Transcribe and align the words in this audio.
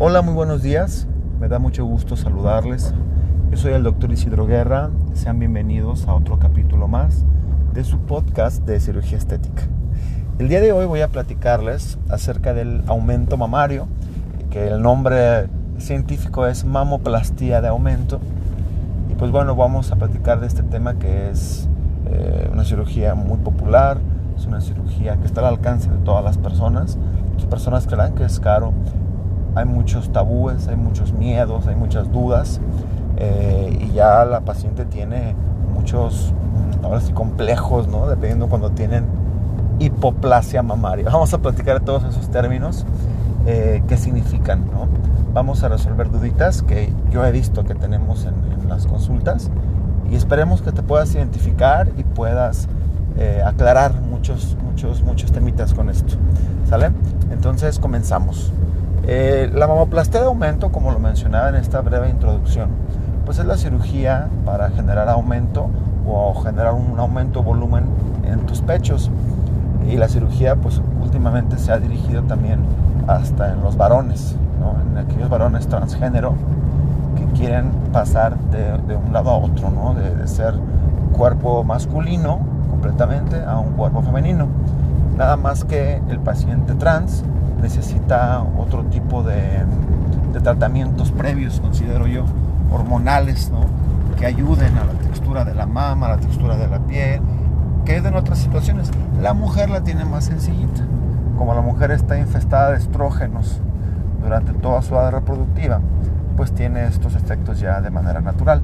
Hola, 0.00 0.22
muy 0.22 0.32
buenos 0.32 0.62
días. 0.62 1.08
Me 1.40 1.48
da 1.48 1.58
mucho 1.58 1.84
gusto 1.84 2.14
saludarles. 2.14 2.94
Yo 3.50 3.56
soy 3.56 3.72
el 3.72 3.82
doctor 3.82 4.12
Isidro 4.12 4.46
Guerra. 4.46 4.90
Sean 5.14 5.40
bienvenidos 5.40 6.06
a 6.06 6.14
otro 6.14 6.38
capítulo 6.38 6.86
más 6.86 7.24
de 7.72 7.82
su 7.82 7.98
podcast 7.98 8.64
de 8.64 8.78
cirugía 8.78 9.18
estética. 9.18 9.64
El 10.38 10.48
día 10.48 10.60
de 10.60 10.70
hoy 10.70 10.86
voy 10.86 11.00
a 11.00 11.08
platicarles 11.08 11.98
acerca 12.10 12.54
del 12.54 12.84
aumento 12.86 13.36
mamario, 13.36 13.88
que 14.50 14.68
el 14.68 14.82
nombre 14.82 15.48
científico 15.78 16.46
es 16.46 16.64
mamoplastía 16.64 17.60
de 17.60 17.66
aumento. 17.66 18.20
Y 19.10 19.14
pues 19.16 19.32
bueno, 19.32 19.56
vamos 19.56 19.90
a 19.90 19.96
platicar 19.96 20.38
de 20.38 20.46
este 20.46 20.62
tema 20.62 20.94
que 20.94 21.28
es 21.28 21.68
eh, 22.06 22.48
una 22.52 22.64
cirugía 22.64 23.16
muy 23.16 23.38
popular, 23.38 23.98
es 24.36 24.46
una 24.46 24.60
cirugía 24.60 25.16
que 25.16 25.26
está 25.26 25.40
al 25.40 25.54
alcance 25.54 25.90
de 25.90 25.98
todas 25.98 26.22
las 26.22 26.38
personas. 26.38 26.96
Muchas 27.32 27.48
personas 27.48 27.88
creen 27.88 28.14
que 28.14 28.22
es 28.22 28.38
caro, 28.38 28.72
hay 29.54 29.64
muchos 29.64 30.12
tabúes, 30.12 30.68
hay 30.68 30.76
muchos 30.76 31.12
miedos, 31.12 31.66
hay 31.66 31.76
muchas 31.76 32.10
dudas 32.12 32.60
eh, 33.16 33.76
y 33.80 33.92
ya 33.92 34.24
la 34.24 34.40
paciente 34.40 34.84
tiene 34.84 35.34
muchos, 35.74 36.32
mm, 36.80 36.84
ahora 36.84 37.00
sí, 37.00 37.12
complejos, 37.12 37.88
¿no? 37.88 38.08
Dependiendo 38.08 38.48
cuando 38.48 38.70
tienen 38.70 39.06
hipoplasia 39.78 40.62
mamaria. 40.62 41.04
Vamos 41.12 41.32
a 41.34 41.38
platicar 41.38 41.80
todos 41.80 42.04
esos 42.04 42.30
términos, 42.30 42.86
eh, 43.46 43.82
qué 43.88 43.96
significan, 43.96 44.66
¿no? 44.70 44.86
Vamos 45.32 45.62
a 45.62 45.68
resolver 45.68 46.10
duditas 46.10 46.62
que 46.62 46.92
yo 47.10 47.24
he 47.24 47.32
visto 47.32 47.64
que 47.64 47.74
tenemos 47.74 48.24
en, 48.24 48.58
las 48.68 48.86
consultas 48.86 49.50
y 50.10 50.14
esperemos 50.14 50.60
que 50.60 50.72
te 50.72 50.82
puedas 50.82 51.14
identificar 51.14 51.90
y 51.96 52.04
puedas 52.04 52.68
eh, 53.16 53.40
aclarar 53.42 53.94
muchos, 54.02 54.58
muchos, 54.62 55.02
muchos 55.02 55.32
temitas 55.32 55.72
con 55.72 55.88
esto, 55.88 56.16
¿sale? 56.68 56.90
Entonces 57.32 57.78
comenzamos. 57.78 58.52
Eh, 59.10 59.50
la 59.54 59.66
mamoplastia 59.66 60.20
de 60.20 60.26
aumento, 60.26 60.70
como 60.70 60.92
lo 60.92 60.98
mencionaba 60.98 61.48
en 61.48 61.54
esta 61.54 61.80
breve 61.80 62.10
introducción, 62.10 62.68
pues 63.24 63.38
es 63.38 63.46
la 63.46 63.56
cirugía 63.56 64.28
para 64.44 64.68
generar 64.68 65.08
aumento 65.08 65.70
o 66.06 66.34
generar 66.34 66.74
un 66.74 67.00
aumento 67.00 67.42
volumen 67.42 67.86
en 68.30 68.40
tus 68.40 68.60
pechos. 68.60 69.10
Y 69.88 69.96
la 69.96 70.08
cirugía, 70.08 70.56
pues 70.56 70.82
últimamente 71.02 71.56
se 71.56 71.72
ha 71.72 71.78
dirigido 71.78 72.22
también 72.24 72.60
hasta 73.06 73.50
en 73.50 73.62
los 73.62 73.78
varones, 73.78 74.36
en 74.90 74.98
aquellos 74.98 75.30
varones 75.30 75.66
transgénero 75.68 76.34
que 77.16 77.24
quieren 77.38 77.70
pasar 77.94 78.36
de, 78.38 78.94
un 78.94 79.10
lado 79.14 79.30
a 79.30 79.38
otro, 79.38 79.70
¿no? 79.70 79.94
de, 79.94 80.14
de 80.14 80.28
ser 80.28 80.52
cuerpo 81.12 81.64
masculino 81.64 82.40
completamente 82.68 83.42
a 83.42 83.58
un 83.58 83.72
cuerpo 83.72 84.02
femenino. 84.02 84.48
Nada 85.16 85.38
más 85.38 85.64
que 85.64 86.02
el 86.10 86.18
paciente 86.20 86.74
trans 86.74 87.24
necesita 87.60 88.42
otro 88.56 88.84
tipo 88.84 89.22
de, 89.22 89.64
tratamientos 90.42 91.10
previos, 91.10 91.60
considero 91.60 92.06
yo, 92.06 92.24
hormonales, 92.70 93.50
que 94.18 94.26
ayuden 94.26 94.76
a 94.78 94.84
la 94.84 94.92
textura 94.92 95.44
de 95.44 95.54
la 95.54 95.66
mama, 95.66 96.06
a 96.06 96.10
la 96.10 96.18
textura 96.18 96.56
de 96.56 96.68
la 96.68 96.78
piel, 96.80 97.20
que 97.84 97.96
en 97.96 98.14
otras 98.14 98.38
situaciones. 98.38 98.90
La 99.20 99.32
mujer 99.32 99.70
la 99.70 99.82
tiene 99.82 100.04
más 100.04 100.26
sencillita. 100.26 100.82
Como 101.36 101.54
la 101.54 101.60
mujer 101.60 101.90
está 101.90 102.18
infestada 102.18 102.72
de 102.72 102.78
estrógenos 102.78 103.60
durante 104.22 104.52
toda 104.52 104.82
su 104.82 104.94
edad 104.94 105.10
reproductiva, 105.10 105.80
pues 106.36 106.52
tiene 106.52 106.86
estos 106.86 107.14
efectos 107.14 107.60
ya 107.60 107.80
de 107.80 107.90
manera 107.90 108.20
natural. 108.20 108.62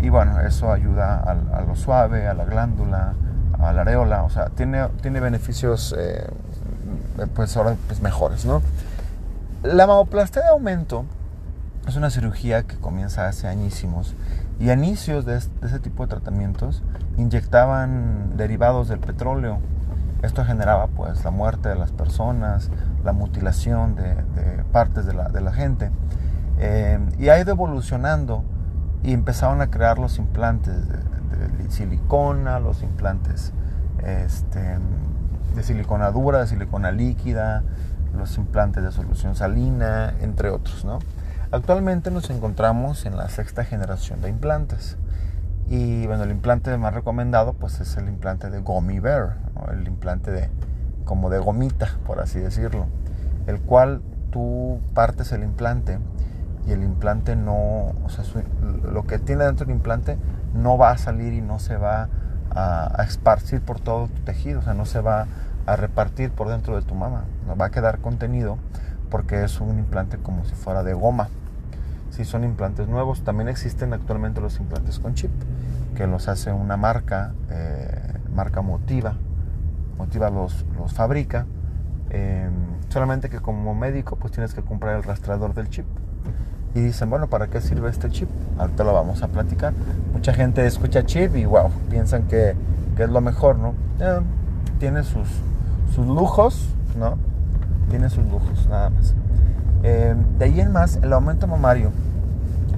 Y 0.00 0.08
bueno, 0.08 0.40
eso 0.40 0.72
ayuda 0.72 1.16
a, 1.18 1.60
lo 1.62 1.74
suave, 1.76 2.28
a 2.28 2.34
la 2.34 2.44
glándula, 2.44 3.14
a 3.58 3.72
la 3.72 3.82
areola, 3.82 4.24
o 4.24 4.30
sea, 4.30 4.46
tiene, 4.46 4.88
tiene 5.00 5.20
beneficios 5.20 5.94
eh, 5.98 6.28
pues 7.34 7.56
ahora 7.56 7.76
pues 7.86 8.00
mejores, 8.00 8.44
¿no? 8.44 8.62
La 9.62 9.86
mamoplastia 9.86 10.42
de 10.42 10.48
aumento 10.48 11.04
es 11.86 11.96
una 11.96 12.10
cirugía 12.10 12.62
que 12.64 12.76
comienza 12.76 13.28
hace 13.28 13.48
añísimos 13.48 14.14
y 14.60 14.70
a 14.70 14.74
inicios 14.74 15.24
de, 15.24 15.36
ese 15.36 15.80
tipo 15.80 16.04
de 16.04 16.10
tratamientos 16.10 16.82
inyectaban 17.16 18.36
derivados 18.36 18.88
del 18.88 18.98
petróleo. 18.98 19.58
Esto 20.22 20.44
generaba 20.44 20.86
pues 20.88 21.24
la 21.24 21.30
muerte 21.30 21.68
de 21.68 21.74
las 21.74 21.90
personas, 21.90 22.70
la 23.04 23.12
mutilación 23.12 23.96
de, 23.96 24.14
partes 24.72 25.06
de 25.06 25.14
la, 25.14 25.52
gente. 25.52 25.90
Eh, 26.58 26.98
y 27.18 27.28
ha 27.28 27.40
ido 27.40 27.50
evolucionando 27.50 28.44
y 29.02 29.12
empezaron 29.12 29.60
a 29.62 29.70
crear 29.70 29.98
los 29.98 30.18
implantes 30.18 30.88
de, 30.88 30.98
de 30.98 31.70
silicona, 31.70 32.60
los 32.60 32.82
implantes 32.82 33.52
este, 34.04 34.78
de 35.54 35.62
silicona 35.62 36.10
dura, 36.10 36.40
de 36.40 36.46
silicona 36.46 36.92
líquida, 36.92 37.62
los 38.16 38.36
implantes 38.38 38.82
de 38.82 38.92
solución 38.92 39.34
salina, 39.34 40.14
entre 40.20 40.50
otros. 40.50 40.84
¿no? 40.84 40.98
Actualmente 41.50 42.10
nos 42.10 42.30
encontramos 42.30 43.06
en 43.06 43.16
la 43.16 43.28
sexta 43.28 43.64
generación 43.64 44.20
de 44.20 44.28
implantes. 44.28 44.96
Y 45.68 46.06
bueno, 46.06 46.24
el 46.24 46.30
implante 46.30 46.76
más 46.76 46.92
recomendado 46.92 47.54
pues 47.54 47.80
es 47.80 47.96
el 47.96 48.08
implante 48.08 48.50
de 48.50 48.60
Gummy 48.60 48.98
Bear, 49.00 49.38
el 49.72 49.86
implante 49.86 50.30
de 50.30 50.50
como 51.04 51.30
de 51.30 51.38
gomita, 51.38 51.98
por 52.06 52.20
así 52.20 52.38
decirlo, 52.38 52.86
el 53.46 53.60
cual 53.60 54.02
tú 54.30 54.80
partes 54.94 55.32
el 55.32 55.42
implante 55.42 55.98
y 56.66 56.72
el 56.72 56.82
implante 56.82 57.36
no, 57.36 57.92
o 58.04 58.08
sea, 58.08 58.24
lo 58.90 59.04
que 59.04 59.18
tiene 59.18 59.44
dentro 59.44 59.66
del 59.66 59.74
implante 59.76 60.16
no 60.54 60.78
va 60.78 60.90
a 60.90 60.98
salir 60.98 61.32
y 61.32 61.40
no 61.40 61.58
se 61.58 61.76
va 61.76 62.08
a, 62.54 63.02
esparcir 63.04 63.60
por 63.60 63.80
todo 63.80 64.08
tu 64.08 64.20
tejido, 64.22 64.60
o 64.60 64.62
sea, 64.62 64.74
no 64.74 64.84
se 64.84 65.00
va 65.00 65.26
a 65.66 65.76
repartir 65.76 66.30
por 66.30 66.48
dentro 66.48 66.76
de 66.76 66.82
tu 66.82 66.94
mama. 66.94 67.24
Nos 67.46 67.60
va 67.60 67.66
a 67.66 67.70
quedar 67.70 67.98
contenido 67.98 68.58
porque 69.10 69.44
es 69.44 69.60
un 69.60 69.78
implante 69.78 70.18
como 70.18 70.44
si 70.44 70.54
fuera 70.54 70.82
de 70.82 70.94
goma. 70.94 71.28
Si 72.10 72.24
son 72.24 72.44
implantes 72.44 72.88
nuevos, 72.88 73.22
también 73.22 73.48
existen 73.48 73.92
actualmente 73.92 74.40
los 74.40 74.58
implantes 74.58 74.98
con 74.98 75.14
chip, 75.14 75.30
que 75.96 76.06
los 76.06 76.28
hace 76.28 76.52
una 76.52 76.76
marca, 76.76 77.32
eh, 77.50 78.14
marca 78.34 78.60
Motiva. 78.60 79.14
Motiva 79.96 80.30
los, 80.30 80.64
los 80.76 80.92
fabrica. 80.92 81.46
Em, 82.10 82.52
solamente 82.90 83.30
que 83.30 83.40
como 83.40 83.74
médico 83.74 84.16
pues 84.16 84.32
tienes 84.32 84.52
que 84.52 84.60
comprar 84.62 84.96
el 84.96 85.02
rastreador 85.02 85.54
del 85.54 85.70
chip. 85.70 85.86
Y 86.74 86.80
dicen, 86.80 87.10
bueno, 87.10 87.26
¿para 87.26 87.48
qué 87.48 87.60
sirve 87.60 87.90
este 87.90 88.08
chip? 88.08 88.28
Ahorita 88.58 88.84
lo 88.84 88.94
vamos 88.94 89.22
a 89.22 89.28
platicar. 89.28 89.74
Mucha 90.12 90.32
gente 90.32 90.66
escucha 90.66 91.04
chip 91.04 91.36
y 91.36 91.44
wow, 91.44 91.70
piensan 91.90 92.24
que, 92.24 92.54
que 92.96 93.02
es 93.04 93.10
lo 93.10 93.20
mejor, 93.20 93.58
¿no? 93.58 93.74
Eh, 94.00 94.20
tiene 94.78 95.02
sus, 95.02 95.28
sus 95.94 96.06
lujos, 96.06 96.68
¿no? 96.98 97.18
Tiene 97.90 98.08
sus 98.08 98.24
lujos, 98.24 98.66
nada 98.70 98.88
más. 98.90 99.14
Eh, 99.82 100.14
de 100.38 100.44
ahí 100.44 100.60
en 100.60 100.72
más, 100.72 100.96
el 101.02 101.12
aumento 101.12 101.46
mamario 101.46 101.90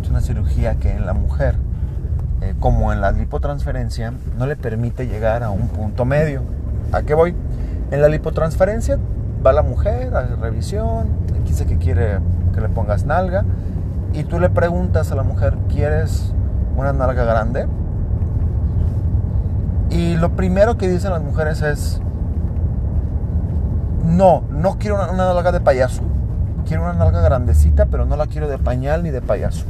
es 0.03 0.11
una 0.11 0.21
cirugía 0.21 0.75
que 0.77 0.91
en 0.91 1.07
la 1.07 1.15
mujer, 1.15 1.57
eh, 2.41 2.55
como 2.59 2.93
en 2.93 3.01
la 3.01 3.13
lipotransferencia, 3.13 4.13
no 4.37 4.47
le 4.47 4.57
permite 4.57 5.07
llegar 5.07 5.45
a 5.45 5.51
un 5.51 5.69
punto 5.69 6.05
medio. 6.05 6.43
¿A 6.93 7.03
qué 7.03 7.15
voy? 7.15 7.35
En 7.91 8.03
la 8.03 8.09
lipotransferencia 8.09 8.99
va 9.45 9.53
la 9.53 9.63
mujer 9.63 10.15
a 10.17 10.23
revisión, 10.23 11.09
dice 11.47 11.67
que 11.67 11.79
quiere 11.79 12.19
que 12.53 12.61
le 12.61 12.69
pongas 12.69 13.05
nalga, 13.05 13.45
y 14.15 14.25
tú 14.25 14.39
le 14.39 14.49
preguntas 14.49 15.11
a 15.11 15.17
la 15.17 15.25
mujer, 15.25 15.57
¿quieres 15.69 16.33
una 16.77 16.93
nalga 16.93 17.25
grande? 17.25 17.67
Y 19.91 20.17
lo 20.17 20.31
primero 20.31 20.79
que 20.79 20.89
dicen 20.89 21.11
las 21.11 21.23
mujeres 21.23 21.63
es, 21.63 22.01
no, 24.05 24.45
no 24.51 24.79
quiero 24.79 24.97
una, 24.97 25.13
nalga 25.13 25.53
de 25.53 25.61
payaso. 25.61 26.03
Quiero 26.67 26.85
una 26.85 26.95
nalga 26.95 27.21
grandecita, 27.21 27.87
pero 27.87 28.07
no 28.07 28.17
la 28.17 28.27
quiero 28.27 28.49
de 28.49 28.59
pañal 28.59 29.03
ni 29.03 29.11
de 29.11 29.21
payaso. 29.21 29.65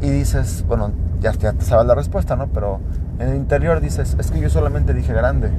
Y 0.00 0.10
dices, 0.10 0.64
bueno, 0.66 0.90
ya, 1.20 1.32
ya 1.32 1.52
te 1.52 1.64
sabes 1.64 1.86
la 1.86 1.94
respuesta, 1.94 2.34
¿no? 2.34 2.48
Pero 2.48 2.80
en 3.18 3.28
el 3.28 3.36
interior 3.36 3.80
dices, 3.80 4.16
es 4.18 4.30
que 4.30 4.40
yo 4.40 4.50
solamente 4.50 4.94
dije 4.94 5.12
grande, 5.12 5.50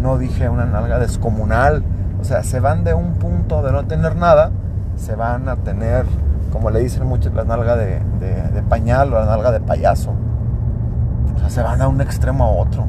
no 0.00 0.18
dije 0.18 0.48
una 0.48 0.64
nalga 0.64 0.98
descomunal. 0.98 1.84
O 2.20 2.24
sea, 2.24 2.42
se 2.42 2.60
van 2.60 2.82
de 2.82 2.94
un 2.94 3.14
punto 3.14 3.62
de 3.62 3.72
no 3.72 3.84
tener 3.84 4.16
nada, 4.16 4.50
se 4.96 5.14
van 5.14 5.48
a 5.48 5.56
tener, 5.56 6.04
como 6.52 6.70
le 6.70 6.80
dicen 6.80 7.06
muchos, 7.06 7.32
la 7.34 7.44
nalga 7.44 7.76
de, 7.76 8.00
pañal 8.68 9.12
o 9.12 9.20
la 9.20 9.26
nalga 9.26 9.50
de 9.50 9.60
payaso. 9.60 10.12
O 11.34 11.38
sea, 11.38 11.50
se 11.50 11.62
van 11.62 11.80
a 11.80 11.88
un 11.88 12.00
extremo 12.00 12.44
a 12.44 12.50
otro. 12.50 12.84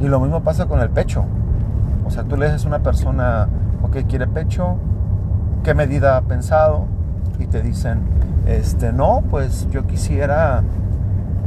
Y 0.00 0.06
lo 0.08 0.20
mismo 0.20 0.42
pasa 0.42 0.66
con 0.66 0.80
el 0.80 0.90
pecho. 0.90 1.24
O 2.06 2.10
sea, 2.10 2.24
tú 2.24 2.36
le 2.36 2.46
dices 2.46 2.64
a 2.64 2.68
una 2.68 2.78
persona, 2.80 3.48
ok, 3.82 3.98
quiere 4.08 4.26
pecho, 4.26 4.76
¿qué 5.62 5.74
medida 5.74 6.16
ha 6.16 6.22
pensado? 6.22 6.86
Y 7.38 7.46
te 7.46 7.62
dicen, 7.62 8.00
este, 8.46 8.92
no, 8.92 9.22
pues 9.28 9.68
yo 9.70 9.86
quisiera, 9.86 10.62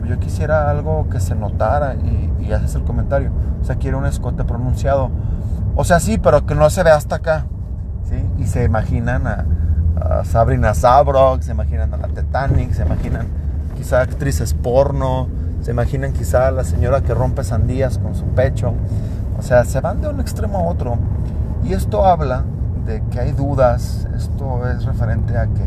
yo 0.07 0.19
quisiera 0.19 0.69
algo 0.69 1.07
que 1.09 1.19
se 1.19 1.35
notara 1.35 1.95
y, 1.95 2.51
haces 2.51 2.75
el 2.75 2.83
comentario. 2.83 3.31
O 3.62 3.63
sea, 3.63 3.77
quiero 3.77 3.97
un 3.97 4.06
escote 4.06 4.44
pronunciado. 4.44 5.09
O 5.77 5.85
sea, 5.85 6.01
sí, 6.01 6.17
pero 6.17 6.45
que 6.45 6.53
no 6.53 6.69
se 6.69 6.83
vea 6.83 6.95
hasta 6.95 7.15
acá. 7.15 7.45
¿sí? 8.03 8.21
Y 8.38 8.47
se 8.47 8.65
imaginan 8.65 9.25
a, 9.25 9.45
Sabrina 10.24 10.74
Sabrok, 10.74 11.42
se 11.42 11.52
imaginan 11.52 11.94
a 11.94 11.98
la 11.98 12.08
Titanic, 12.08 12.74
se 12.74 12.84
imaginan 12.84 13.28
quizá 13.75 14.02
actrices 14.02 14.54
porno, 14.54 15.28
se 15.62 15.72
imaginan 15.72 16.13
quizá 16.13 16.48
a 16.48 16.52
la 16.52 16.63
señora 16.63 17.02
que 17.02 17.13
rompe 17.13 17.44
sandías 17.44 17.98
con 17.98 18.16
su 18.16 18.25
pecho. 18.25 18.74
O 19.38 19.42
sea, 19.42 19.63
se 19.63 19.80
van 19.81 20.02
de 20.02 20.08
un 20.08 20.19
extremo 20.19 20.60
a 20.60 20.63
otro. 20.63 20.98
Y 21.63 21.74
esto 21.74 22.06
habla 22.06 22.44
de 22.86 23.02
que 23.12 23.19
hay 23.19 23.31
dudas, 23.31 24.08
esto 24.16 24.68
es 24.68 24.86
referente 24.86 25.38
a 25.38 25.48
que 25.48 25.66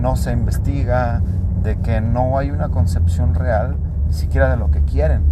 no 0.00 0.16
se 0.16 0.32
investiga, 0.32 1.22
de 1.62 1.78
que 1.78 2.00
no 2.00 2.38
hay 2.38 2.50
una 2.50 2.70
concepción 2.70 3.34
real 3.34 3.76
ni 4.06 4.14
siquiera 4.14 4.50
de 4.50 4.56
lo 4.56 4.70
que 4.70 4.82
quieren. 4.82 5.22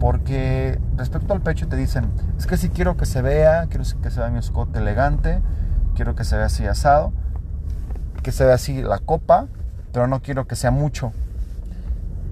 Porque 0.00 0.78
respecto 0.96 1.32
al 1.32 1.40
pecho 1.40 1.68
te 1.68 1.76
dicen, 1.76 2.06
es 2.38 2.46
que 2.46 2.56
si 2.56 2.68
quiero 2.68 2.96
que 2.96 3.06
se 3.06 3.22
vea, 3.22 3.66
quiero 3.68 3.84
que 4.02 4.10
se 4.10 4.20
vea 4.20 4.30
mi 4.30 4.38
escote 4.38 4.78
elegante, 4.78 5.40
quiero 5.94 6.14
que 6.14 6.24
se 6.24 6.36
vea 6.36 6.46
así 6.46 6.66
asado, 6.66 7.12
que 8.26 8.32
se 8.32 8.44
vea 8.44 8.56
así 8.56 8.82
la 8.82 8.98
copa, 8.98 9.46
pero 9.92 10.08
no 10.08 10.20
quiero 10.20 10.48
que 10.48 10.56
sea 10.56 10.72
mucho. 10.72 11.12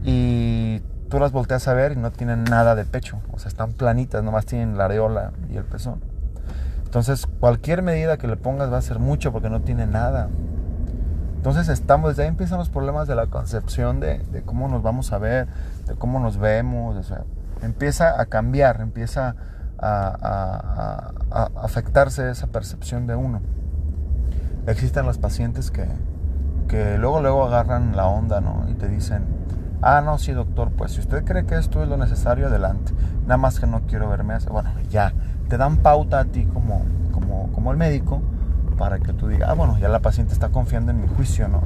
Y 0.03 0.81
tú 1.09 1.21
las 1.21 1.31
volteas 1.31 1.69
a 1.69 1.73
ver 1.73 1.93
y 1.93 1.97
no 1.97 2.11
tienen 2.11 2.43
nada 2.43 2.75
de 2.75 2.85
pecho, 2.85 3.21
o 3.31 3.39
sea, 3.39 3.49
están 3.49 3.75
planitas, 3.75 4.25
nomás 4.25 4.45
tienen 4.45 4.77
la 4.77 4.87
areola 4.87 5.31
y 5.49 5.57
el 5.57 5.63
pezón. 5.63 6.01
Entonces, 6.83 7.29
cualquier 7.39 7.83
medida 7.83 8.17
que 8.17 8.27
le 8.27 8.37
pongas 8.37 8.73
va 8.73 8.79
a 8.79 8.83
ser 8.83 8.99
mucho 8.99 9.31
porque 9.31 9.49
no 9.51 9.61
tiene 9.61 9.87
nada. 9.87 10.31
Entonces 11.37 11.69
estamos, 11.69 12.11
desde 12.11 12.25
ahí 12.25 12.29
empiezan 12.29 12.59
los 12.59 12.71
problemas 12.71 13.07
de 13.07 13.15
la 13.15 13.29
concepción 13.29 14.01
de, 14.01 14.43
cómo 14.45 14.67
nos 14.67 14.83
vamos 14.83 15.13
a 15.13 15.19
ver, 15.19 15.47
de 15.87 15.95
cómo 15.95 16.19
nos 16.19 16.39
vemos, 16.39 16.97
o 16.97 17.03
sea, 17.05 17.23
empieza 17.63 18.21
a 18.21 18.27
cambiar, 18.27 18.81
empieza 18.81 19.37
a, 19.79 21.13
afectarse 21.55 22.31
esa 22.31 22.49
percepción 22.49 23.07
de 23.07 23.15
uno. 23.15 23.43
Existen 24.67 25.07
los 25.07 25.19
pacientes 25.19 25.71
que, 25.71 25.87
que 26.69 26.99
luego, 26.99 27.21
luego 27.21 27.45
agarran 27.45 27.97
la 27.97 28.07
onda, 28.07 28.41
¿no? 28.41 28.67
Y 28.69 28.75
te 28.75 28.89
dicen, 28.89 29.25
ah, 29.83 30.01
no, 30.05 30.19
sí, 30.19 30.33
doctor, 30.33 30.71
pues 30.71 30.93
si 30.93 31.01
usted 31.01 31.25
cree 31.25 31.45
que 31.45 31.57
esto 31.57 31.83
es 31.83 31.89
lo 31.89 31.97
necesario, 31.97 32.47
adelante. 32.47 32.93
Nada 33.23 33.37
más 33.37 33.61
que 33.61 33.67
no 33.67 33.83
quiero 33.87 34.09
verme 34.09 34.35
así. 34.35 34.49
Bueno, 34.49 34.71
ya, 34.91 35.13
te 35.49 35.59
dan 35.59 35.79
pauta 35.79 36.21
a 36.21 36.25
ti 36.25 36.47
como, 36.47 36.83
como, 37.13 37.53
como 37.53 37.71
el 37.71 37.77
médico 37.77 38.23
para 38.79 38.99
que 38.99 39.13
tú 39.13 39.29
digas, 39.29 39.49
ah, 39.51 39.55
bueno, 39.55 39.79
ya 39.79 39.89
la 39.89 40.01
paciente 40.01 40.33
está 40.33 40.49
confiando 40.49 40.91
en 40.91 41.01
mi 41.01 41.09
juicio, 41.09 41.49
¿no? 41.49 41.63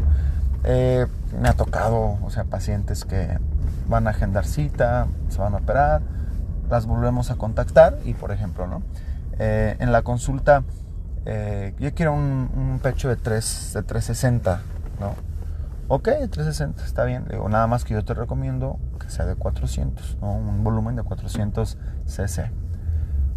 Eh, 0.65 1.06
me 1.41 1.49
ha 1.49 1.55
tocado, 1.55 2.19
o 2.23 2.31
sea, 2.31 2.44
pacientes 2.44 3.05
que 3.05 3.39
van 3.89 4.06
a 4.06 4.11
agendar 4.11 4.44
cita, 4.44 5.06
se 5.29 5.39
van 5.39 5.55
a 5.55 5.59
operar, 5.59 6.03
las 6.69 6.87
volvemos 6.87 7.31
a 7.31 7.37
contactar 7.37 7.99
y, 8.05 8.15
por 8.15 8.33
ejemplo, 8.33 8.67
¿no? 8.67 8.83
Eh, 9.39 9.77
en 9.79 9.93
la 9.93 10.03
consulta, 10.03 10.65
eh, 11.31 11.75
yo 11.79 11.93
quiero 11.93 12.15
un, 12.15 12.81
pecho 12.83 13.11
de, 13.11 13.17
3, 13.17 13.73
de 13.75 13.83
360, 13.83 14.63
¿no? 14.99 15.15
Ok, 15.89 16.05
360, 16.05 16.83
está 16.83 17.05
bien. 17.05 17.27
Digo, 17.31 17.51
nada 17.51 17.67
más 17.67 17.85
que 17.85 17.93
yo 17.93 18.03
te 18.03 18.15
recomiendo 18.15 18.79
que 18.99 19.11
sea 19.11 19.27
de 19.27 19.35
400, 19.35 20.17
¿no? 20.23 20.33
Un 20.33 20.65
volumen 20.65 20.97
de 20.97 21.03
400 21.03 21.77
cc. 22.07 22.51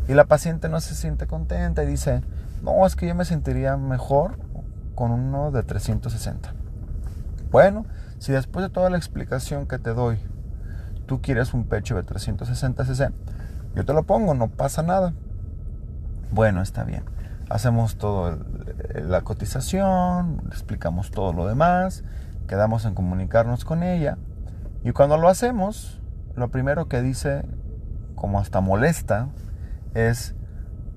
Y 0.08 0.14
la 0.14 0.24
paciente 0.24 0.70
no 0.70 0.80
se 0.80 0.96
siente 0.96 1.28
contenta 1.28 1.84
y 1.84 1.86
dice, 1.86 2.22
no, 2.64 2.86
es 2.86 2.96
que 2.96 3.08
yo 3.08 3.14
me 3.14 3.26
sentiría 3.26 3.76
mejor 3.76 4.38
con 4.96 5.12
uno 5.12 5.52
de 5.52 5.62
360. 5.62 6.54
Bueno, 7.52 7.86
si 8.20 8.32
después 8.32 8.64
de 8.64 8.70
toda 8.70 8.90
la 8.90 8.96
explicación 8.96 9.68
que 9.68 9.80
te 9.80 9.94
doy, 9.94 10.18
tú 11.08 11.22
quieres 11.22 11.54
un 11.54 11.66
pecho 11.66 11.98
de 11.98 12.04
360 12.04 12.86
cc, 12.86 13.12
yo 13.76 13.84
te 13.84 13.94
lo 13.94 14.04
pongo, 14.04 14.34
no 14.34 14.48
pasa 14.48 14.82
nada. 14.82 15.14
Bueno, 16.32 16.62
está 16.62 16.86
bien. 16.86 17.04
Hacemos 17.52 17.98
todo 17.98 18.38
la 18.94 19.22
cotización, 19.22 20.42
explicamos 20.48 21.12
todo 21.12 21.34
lo 21.34 21.48
demás, 21.48 22.06
quedamos 22.48 22.86
en 22.86 22.96
comunicarnos 22.96 23.66
con 23.66 23.84
ella 23.84 24.18
y 24.86 24.94
cuando 24.94 25.18
lo 25.18 25.28
hacemos, 25.28 26.00
lo 26.36 26.50
primero 26.50 26.88
que 26.88 27.02
dice, 27.02 27.44
como 28.16 28.40
hasta 28.40 28.62
molesta, 28.62 29.28
es, 29.94 30.34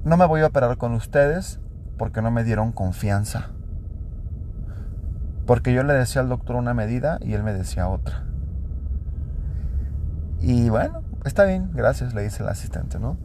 no 0.04 0.16
me 0.16 0.26
voy 0.26 0.42
a 0.42 0.46
operar 0.46 0.76
con 0.78 0.94
ustedes 0.94 1.58
porque 1.98 2.22
no 2.22 2.30
me 2.30 2.44
dieron 2.44 2.70
confianza. 2.70 3.50
Porque 5.46 5.74
yo 5.74 5.82
le 5.82 5.92
decía 5.92 6.22
al 6.22 6.28
doctor 6.28 6.54
una 6.54 6.72
medida 6.72 7.18
y 7.20 7.34
él 7.34 7.42
me 7.42 7.52
decía 7.52 7.88
otra. 7.88 8.22
Y 10.38 10.70
bueno, 10.70 11.02
está 11.24 11.44
bien, 11.44 11.72
gracias, 11.74 12.14
le 12.14 12.22
dice 12.22 12.44
el 12.44 12.48
asistente, 12.48 13.00
¿no? 13.00 13.18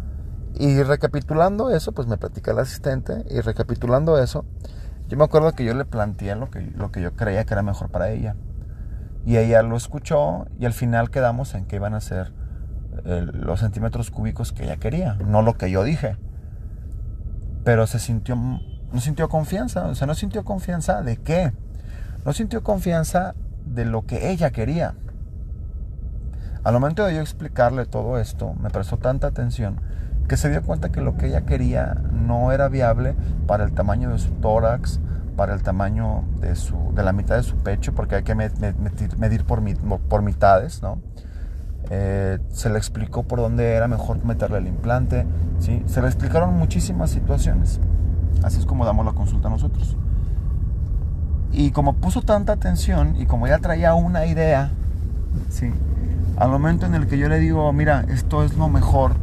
Y 0.56 0.82
recapitulando 0.84 1.70
eso, 1.70 1.92
pues 1.92 2.08
me 2.08 2.18
platica 2.18 2.52
el 2.52 2.60
asistente 2.60 3.24
y 3.30 3.40
recapitulando 3.42 4.18
eso, 4.18 4.46
yo 5.08 5.18
me 5.18 5.24
acuerdo 5.24 5.54
que 5.54 5.64
yo 5.64 5.74
le 5.74 5.86
planteé 5.86 6.36
lo 6.36 6.50
que, 6.50 6.62
lo 6.62 6.92
que 6.92 7.02
yo 7.02 7.14
creía 7.16 7.46
que 7.46 7.54
era 7.54 7.64
mejor 7.64 7.90
para 7.90 8.10
ella. 8.10 8.36
Y 9.26 9.38
ella 9.38 9.62
lo 9.62 9.76
escuchó 9.76 10.48
y 10.60 10.66
al 10.66 10.74
final 10.74 11.10
quedamos 11.12 11.54
en 11.56 11.66
que 11.66 11.76
iban 11.76 11.94
a 11.94 12.02
ser 12.02 12.34
los 13.04 13.62
centímetros 13.62 14.12
cúbicos 14.12 14.52
que 14.52 14.66
ella 14.66 14.78
quería, 14.78 15.14
no 15.26 15.42
lo 15.42 15.58
que 15.58 15.72
yo 15.72 15.84
dije 15.84 16.18
pero 17.64 17.88
se 17.88 18.00
sintió, 18.00 18.36
no 18.36 19.00
sintió 19.00 19.30
confianza, 19.30 19.86
o 19.88 19.96
sea, 19.96 20.08
no 20.08 20.16
sintió 20.16 20.44
confianza 20.44 21.02
de 21.02 21.18
qué, 21.18 21.54
no 22.26 22.34
sintió 22.34 22.64
confianza 22.64 23.36
de 23.66 23.86
lo 23.86 24.06
que 24.06 24.32
ella 24.32 24.52
quería. 24.52 24.96
Al 26.64 26.74
momento 26.74 27.06
de 27.06 27.16
yo 27.16 27.22
explicarle 27.22 27.86
todo 27.86 28.20
esto, 28.20 28.54
me 28.56 28.70
prestó 28.70 28.98
tanta 28.98 29.28
atención 29.28 29.82
que 30.30 30.38
se 30.38 30.50
dio 30.50 30.64
cuenta 30.64 30.90
que 30.90 31.02
lo 31.02 31.18
que 31.18 31.28
ella 31.28 31.42
quería 31.42 31.98
no 32.14 32.54
era 32.54 32.70
viable 32.70 33.16
para 33.48 33.66
el 33.66 33.74
tamaño 33.74 34.12
de 34.12 34.20
su 34.20 34.30
tórax, 34.36 35.02
para 35.36 35.54
el 35.54 35.64
tamaño 35.64 36.24
de, 36.40 36.56
su, 36.56 36.78
de 36.94 37.04
la 37.04 37.12
mitad 37.12 37.36
de 37.36 37.44
su 37.44 37.58
pecho, 37.58 37.94
porque 37.94 38.16
hay 38.16 38.24
que 38.24 38.36
medir, 38.36 39.44
por, 39.44 40.22
mitades, 40.22 40.82
¿no? 40.82 41.00
Eh, 41.90 42.38
se 42.50 42.70
le 42.70 42.78
explicó 42.78 43.24
por 43.24 43.40
dónde 43.40 43.74
era 43.74 43.88
mejor 43.88 44.24
meterle 44.24 44.60
el 44.60 44.68
implante, 44.68 45.26
¿sí? 45.60 45.82
se 45.88 46.02
le 46.02 46.08
explicaron 46.08 46.54
muchísimas 46.54 47.10
situaciones. 47.10 47.80
Así 48.44 48.60
es 48.60 48.66
como 48.66 48.86
damos 48.86 49.06
la 49.06 49.14
consulta 49.14 49.50
nosotros. 49.50 49.98
Y 51.52 51.72
como 51.72 51.94
puso 51.94 52.22
tanta 52.22 52.54
atención 52.54 53.16
y 53.20 53.26
como 53.26 53.48
ya 53.48 53.58
traía 53.58 53.96
una 53.96 54.28
idea, 54.28 54.72
¿sí? 55.50 55.72
al 56.38 56.50
momento 56.50 56.86
en 56.86 56.94
el 56.94 57.08
que 57.08 57.18
yo 57.18 57.28
le 57.28 57.40
digo, 57.40 57.74
mira, 57.74 58.06
esto 58.10 58.44
es 58.44 58.56
lo 58.56 58.70
mejor 58.70 59.14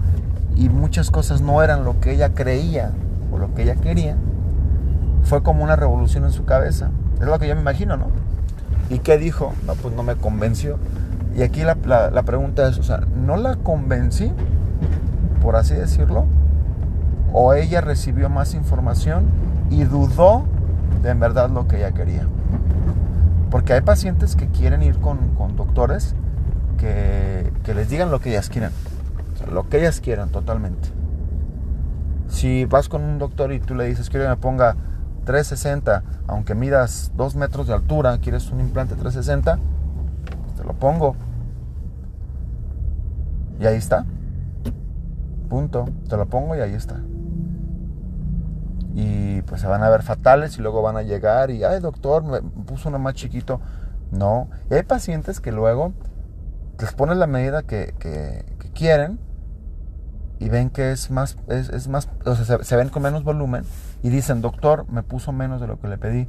y 0.57 0.69
muchas 0.69 1.11
cosas 1.11 1.41
no 1.43 1.63
eran 1.63 1.85
lo 1.85 2.01
que 2.01 2.13
ella 2.13 2.35
creía 2.35 2.91
o 3.33 3.39
lo 3.39 3.55
que 3.55 3.63
ella 3.63 3.77
quería, 3.77 4.17
fue 5.23 5.43
como 5.43 5.63
una 5.63 5.77
revolución 5.77 6.25
en 6.25 6.33
su 6.33 6.45
cabeza. 6.45 6.91
Es 7.21 7.27
lo 7.27 7.39
que 7.39 7.49
yo 7.49 7.55
me 7.55 7.61
imagino, 7.61 7.97
¿no? 7.97 8.07
¿Y 8.91 9.01
qué 9.01 9.19
dijo? 9.19 9.53
No, 9.67 9.75
pues 9.75 9.95
no 9.95 10.03
me 10.03 10.17
convenció. 10.17 10.79
Y 11.37 11.43
aquí 11.43 11.63
la, 11.65 11.75
pregunta 12.25 12.69
es, 12.69 12.79
o 12.79 12.83
sea, 12.83 13.01
¿no 13.15 13.37
la 13.37 13.57
convencí, 13.57 14.33
por 15.43 15.57
así 15.57 15.75
decirlo? 15.75 16.25
¿O 17.33 17.53
ella 17.53 17.83
recibió 17.83 18.31
más 18.31 18.55
información 18.55 19.27
y 19.69 19.85
dudó 19.85 20.45
de 21.03 21.11
en 21.11 21.21
verdad 21.21 21.51
lo 21.51 21.69
que 21.69 21.77
ella 21.77 21.93
quería? 21.93 22.27
Porque 23.51 23.75
hay 23.75 23.83
pacientes 23.83 24.35
que 24.37 24.49
quieren 24.49 24.83
ir 24.83 24.99
con, 24.99 25.19
doctores 25.57 26.15
que, 26.79 27.53
les 27.67 27.91
digan 27.91 28.11
lo 28.11 28.21
que 28.21 28.31
ellas 28.31 28.49
quieren. 28.49 28.71
Lo 29.51 29.69
que 29.69 29.79
ellas 29.79 30.01
quieran 30.01 30.31
totalmente. 30.31 30.89
Si 32.29 32.65
vas 32.65 32.89
con 32.89 33.03
un 33.03 33.19
doctor 33.19 33.53
y 33.53 33.61
tú 33.61 33.75
le 33.75 33.85
dices, 33.85 34.11
quiero 34.11 34.25
que 34.27 34.31
me 34.31 34.37
ponga 34.37 34.77
360, 35.25 36.03
aunque 36.27 36.55
midas 36.55 37.13
2 37.17 37.37
metros 37.37 37.67
de 37.67 37.75
altura, 37.75 38.19
quieres 38.19 38.51
un 38.51 38.61
implante 38.61 38.95
360, 38.95 39.59
te 40.57 40.65
lo 40.65 40.73
pongo. 40.75 41.17
Y 43.61 43.67
ahí 43.67 43.77
está. 43.77 44.05
Punto. 45.49 45.87
Te 46.09 46.17
lo 46.17 46.27
pongo 46.27 46.57
y 46.57 46.61
ahí 46.61 46.75
está. 46.75 47.01
Y 48.95 49.43
pues 49.43 49.61
se 49.61 49.67
van 49.67 49.83
a 49.83 49.91
ver 49.91 50.03
fatales 50.03 50.59
y 50.59 50.63
luego 50.63 50.83
van 50.83 50.97
a 50.97 51.03
llegar 51.03 51.51
y, 51.51 51.65
ay 51.65 51.81
doctor, 51.81 52.25
me 52.25 52.41
puso 52.41 52.89
uno 52.89 52.99
más 52.99 53.15
chiquito. 53.15 53.61
No. 54.11 54.49
Y 54.71 54.75
hay 54.75 54.83
pacientes 54.83 55.41
que 55.41 55.53
luego 55.53 55.93
les 56.81 56.93
ponen 56.93 57.19
la 57.19 57.27
medida 57.27 57.63
que, 57.63 57.95
quieren 58.75 59.19
y 60.39 60.49
ven 60.49 60.71
que 60.71 60.93
es 60.93 61.11
más, 61.11 61.37
es, 61.49 61.89
más, 61.89 62.09
o 62.25 62.35
sea, 62.35 62.63
se, 62.63 62.77
ven 62.77 62.89
con 62.91 63.03
menos 63.03 63.25
volumen 63.25 63.65
y 64.03 64.11
dicen, 64.11 64.43
doctor, 64.43 64.85
me 64.91 65.03
puso 65.03 65.33
menos 65.33 65.61
de 65.61 65.67
lo 65.67 65.81
que 65.81 65.89
le 65.89 65.97
pedí. 65.97 66.29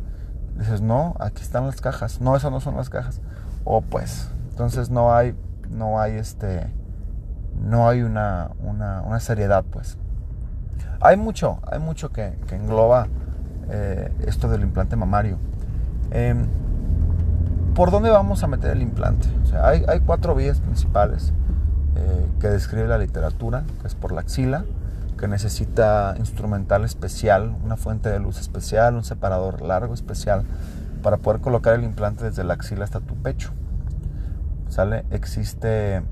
dices, 0.57 0.81
no, 0.81 1.15
aquí 1.19 1.41
están 1.41 1.65
las 1.65 1.81
cajas. 1.81 2.21
No, 2.21 2.35
esas 2.35 2.51
no 2.51 2.61
son 2.61 2.75
las 2.75 2.89
cajas. 2.89 3.21
O 3.65 3.81
pues, 3.81 4.29
entonces 4.51 4.89
no 4.89 5.13
hay, 5.13 5.35
no 5.69 5.99
hay 5.99 6.13
este, 6.13 6.71
no 7.61 7.89
hay 7.89 8.01
una, 8.01 8.51
una, 8.63 9.19
seriedad, 9.19 9.65
pues. 9.69 9.97
Hay 11.01 11.17
mucho, 11.17 11.59
hay 11.69 11.79
mucho 11.79 12.11
que, 12.11 12.37
engloba 12.51 13.07
eh, 13.69 14.11
esto 14.25 14.47
del 14.47 14.61
implante 14.61 14.95
mamario. 14.95 15.37
Em, 16.11 16.45
¿Por 17.75 17.91
dónde 17.91 18.09
vamos 18.09 18.41
a 18.43 18.47
meter 18.47 18.71
el 18.71 18.81
implante? 18.81 19.27
O 19.43 19.45
sea, 19.45 19.67
hay, 19.67 19.83
hay, 19.87 19.99
cuatro 19.99 20.33
vías 20.33 20.61
principales 20.61 21.33
eh, 21.97 22.29
que 22.39 22.47
describe 22.49 22.87
la 22.87 22.99
literatura, 22.99 23.63
que 23.81 23.87
es 23.87 23.95
por 23.95 24.11
la 24.11 24.21
axila, 24.21 24.65
que 25.17 25.27
necesita 25.27 26.13
instrumental 26.19 26.85
especial, 26.85 27.55
una 27.63 27.75
fuente 27.75 28.09
de 28.09 28.19
luz 28.19 28.39
especial, 28.39 28.95
un 28.95 29.03
separador 29.03 29.63
largo 29.63 29.95
especial, 29.95 30.43
para 31.01 31.17
poder 31.17 31.41
colocar 31.41 31.73
el 31.73 31.83
implante 31.83 32.25
desde 32.25 32.43
la 32.43 32.53
axila 32.53 32.83
hasta 32.83 32.99
tu 32.99 33.15
pecho. 33.15 33.51
¿Sale? 34.69 35.05
Existe 35.09 36.03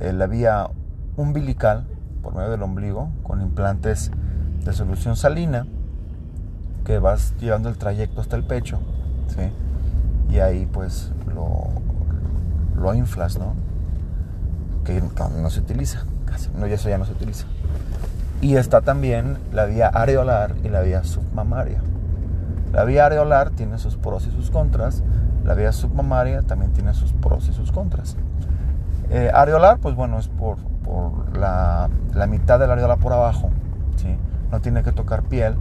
eh, 0.00 0.12
la 0.12 0.26
vía 0.26 0.68
umbilical 1.16 1.86
por 2.22 2.34
medio 2.34 2.50
del 2.50 2.62
ombligo 2.62 3.08
con 3.22 3.40
implantes 3.40 4.10
de 4.62 4.72
solución 4.74 5.16
salina 5.16 5.66
que 6.84 6.98
vas 6.98 7.34
llevando 7.38 7.70
el 7.70 7.78
trayecto 7.78 8.20
hasta 8.20 8.36
el 8.36 8.44
pecho. 8.44 8.78
Y 10.28 10.38
ahí 10.40 10.66
pues 10.70 11.12
lo, 11.34 11.68
lo 12.76 12.94
inflas, 12.94 13.38
¿no? 13.38 13.54
Que 14.84 15.02
no 15.40 15.50
se 15.50 15.60
utiliza, 15.60 16.04
casi, 16.26 16.50
no, 16.56 16.66
eso 16.66 16.88
ya 16.88 16.98
no 16.98 17.04
se 17.04 17.12
utiliza. 17.12 17.46
Y 18.40 18.56
está 18.56 18.82
también 18.82 19.38
la 19.52 19.64
vía 19.64 19.88
areolar 19.88 20.54
y 20.62 20.68
la 20.68 20.82
vía 20.82 21.04
submamaria. 21.04 21.80
La 22.72 22.84
vía 22.84 23.06
areolar 23.06 23.50
tiene 23.50 23.78
sus 23.78 23.96
pros 23.96 24.26
y 24.26 24.30
sus 24.30 24.50
contras, 24.50 25.02
la 25.44 25.54
vía 25.54 25.72
submamaria 25.72 26.42
también 26.42 26.72
tiene 26.72 26.92
sus 26.92 27.12
pros 27.12 27.48
y 27.48 27.52
sus 27.52 27.72
contras. 27.72 28.16
Eh, 29.10 29.30
areolar, 29.32 29.78
pues 29.78 29.94
bueno, 29.94 30.18
es 30.18 30.28
por, 30.28 30.56
por 30.82 31.36
la, 31.36 31.88
la, 32.14 32.26
mitad 32.26 32.58
de 32.58 32.66
la 32.66 32.72
areola 32.72 32.96
por 32.96 33.12
abajo, 33.12 33.50
¿sí? 33.96 34.16
no 34.50 34.60
tiene 34.60 34.82
que 34.82 34.92
tocar 34.92 35.22
piel. 35.22 35.54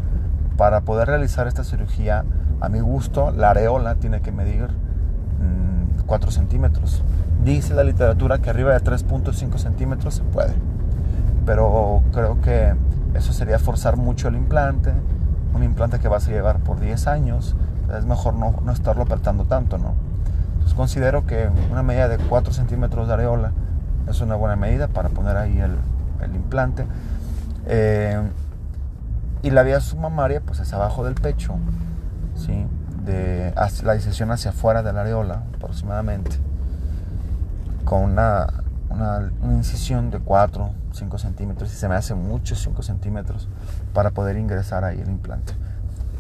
Para 0.57 0.81
poder 0.81 1.07
realizar 1.07 1.47
esta 1.47 1.63
cirugía, 1.63 2.25
a 2.61 2.69
mi 2.69 2.79
gusto, 2.79 3.31
la 3.31 3.49
areola 3.49 3.95
tiene 3.95 4.21
que 4.21 4.31
medir 4.31 4.67
4 6.05 6.29
mm, 6.29 6.31
centímetros. 6.31 7.03
Dice 7.43 7.73
la 7.73 7.83
literatura 7.83 8.39
que 8.39 8.49
arriba 8.49 8.73
de 8.73 8.79
3.5 8.79 9.57
centímetros 9.57 10.15
se 10.15 10.23
puede, 10.23 10.53
pero 11.45 12.01
creo 12.13 12.39
que 12.41 12.73
eso 13.13 13.33
sería 13.33 13.59
forzar 13.59 13.97
mucho 13.97 14.27
el 14.29 14.35
implante, 14.35 14.93
un 15.53 15.63
implante 15.63 15.99
que 15.99 16.07
vas 16.07 16.27
a 16.27 16.31
llevar 16.31 16.59
por 16.59 16.79
10 16.79 17.07
años, 17.07 17.55
es 17.97 18.05
mejor 18.05 18.33
no, 18.33 18.55
no 18.63 18.71
estarlo 18.71 19.03
apretando 19.03 19.43
tanto, 19.45 19.77
¿no? 19.77 19.93
Entonces 20.53 20.73
considero 20.73 21.25
que 21.25 21.49
una 21.71 21.83
medida 21.83 22.07
de 22.07 22.17
4 22.17 22.53
centímetros 22.53 23.07
de 23.07 23.13
areola 23.13 23.51
es 24.07 24.21
una 24.21 24.35
buena 24.35 24.55
medida 24.55 24.87
para 24.87 25.09
poner 25.09 25.37
ahí 25.37 25.59
el, 25.59 25.77
implante. 26.33 26.85
Eh, 27.65 28.21
y 29.41 29.49
la 29.49 29.63
vía 29.63 29.81
submamaria, 29.81 30.41
pues 30.41 30.59
es 30.59 30.71
abajo 30.73 31.03
del 31.03 31.15
pecho, 31.15 31.55
¿sí? 32.35 32.65
De 33.05 33.53
la 33.83 33.93
decisión 33.93 34.31
hacia 34.31 34.51
afuera 34.51 34.83
de 34.83 34.93
la 34.93 35.01
areola, 35.01 35.43
aproximadamente, 35.55 36.37
con 37.85 38.03
una, 38.03 38.47
una, 38.89 39.31
una 39.41 39.53
incisión 39.53 40.11
de 40.11 40.19
4, 40.19 40.71
5 40.91 41.17
centímetros, 41.17 41.71
y 41.71 41.75
se 41.75 41.87
me 41.87 41.95
hace 41.95 42.15
mucho 42.15 42.55
5 42.55 42.81
centímetros 42.83 43.49
para 43.93 44.11
poder 44.11 44.37
ingresar 44.37 44.83
ahí 44.83 44.99
el 44.99 45.09
implante. 45.09 45.53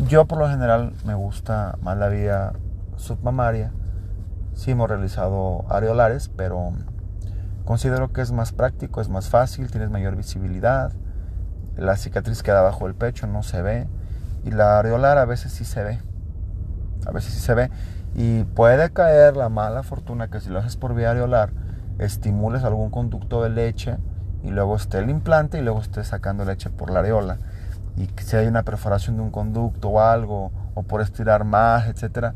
Yo 0.07 0.25
por 0.25 0.39
lo 0.39 0.49
general 0.49 0.93
me 1.05 1.13
gusta 1.13 1.77
más 1.81 1.97
la 1.97 2.09
vía 2.09 2.53
submamaria. 2.97 3.71
Sí 4.53 4.71
hemos 4.71 4.89
realizado 4.89 5.65
areolares, 5.69 6.29
pero 6.35 6.73
considero 7.65 8.11
que 8.11 8.21
es 8.21 8.31
más 8.31 8.51
práctico, 8.51 9.01
es 9.01 9.09
más 9.09 9.29
fácil, 9.29 9.71
tienes 9.71 9.89
mayor 9.89 10.15
visibilidad 10.15 10.93
la 11.77 11.97
cicatriz 11.97 12.43
queda 12.43 12.61
bajo 12.61 12.87
el 12.87 12.95
pecho, 12.95 13.27
no 13.27 13.43
se 13.43 13.61
ve. 13.61 13.87
Y 14.43 14.51
la 14.51 14.79
areolar 14.79 15.17
a 15.17 15.25
veces 15.25 15.51
sí 15.51 15.65
se 15.65 15.83
ve. 15.83 15.99
A 17.05 17.11
veces 17.11 17.33
sí 17.33 17.39
se 17.39 17.53
ve. 17.53 17.71
Y 18.15 18.43
puede 18.43 18.91
caer 18.91 19.35
la 19.35 19.49
mala 19.49 19.83
fortuna 19.83 20.29
que 20.29 20.39
si 20.39 20.49
lo 20.49 20.59
haces 20.59 20.77
por 20.77 20.93
vía 20.93 21.11
areolar, 21.11 21.49
estimules 21.99 22.63
algún 22.63 22.89
conducto 22.89 23.43
de 23.43 23.49
leche 23.49 23.97
y 24.43 24.49
luego 24.49 24.75
esté 24.75 24.99
el 24.99 25.09
implante 25.09 25.57
y 25.57 25.61
luego 25.61 25.81
esté 25.81 26.03
sacando 26.03 26.45
leche 26.45 26.69
por 26.69 26.91
la 26.91 26.99
areola. 26.99 27.37
Y 27.95 28.09
si 28.21 28.35
hay 28.35 28.47
una 28.47 28.63
perforación 28.63 29.17
de 29.17 29.23
un 29.23 29.31
conducto 29.31 29.89
o 29.89 30.01
algo, 30.01 30.51
o 30.75 30.83
por 30.83 31.01
estirar 31.01 31.43
más, 31.43 31.87
etcétera, 31.87 32.33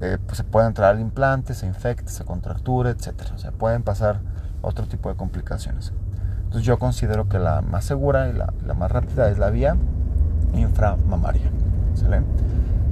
eh, 0.00 0.18
pues 0.24 0.38
se 0.38 0.44
puede 0.44 0.66
entrar 0.66 0.94
al 0.94 1.00
implante, 1.00 1.54
se 1.54 1.66
infecte, 1.66 2.10
se 2.10 2.24
contracture, 2.24 2.90
etcétera. 2.90 3.32
O 3.34 3.38
sea, 3.38 3.52
pueden 3.52 3.82
pasar 3.82 4.20
otro 4.62 4.86
tipo 4.86 5.08
de 5.08 5.16
complicaciones. 5.16 5.92
Entonces 6.44 6.66
yo 6.66 6.78
considero 6.78 7.28
que 7.28 7.38
la 7.38 7.60
más 7.62 7.84
segura 7.84 8.28
y 8.28 8.32
la, 8.32 8.52
más 8.74 8.90
rápida 8.90 9.30
es 9.30 9.38
la 9.38 9.50
vía 9.50 9.76
inframamaria. 10.54 11.50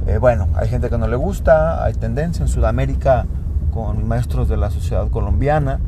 Eh, 0.08 0.16
bueno, 0.16 0.48
hay 0.54 0.68
gente 0.68 0.88
que 0.88 0.96
no 0.96 1.06
le 1.06 1.16
gusta, 1.16 1.84
hay 1.84 1.92
tendencia 1.92 2.42
en 2.42 2.48
Sudamérica 2.48 3.26
con 3.70 4.08
maestros 4.08 4.48
de 4.48 4.56
la 4.56 4.70
Sociedad 4.70 5.06
Colombiana, 5.10 5.80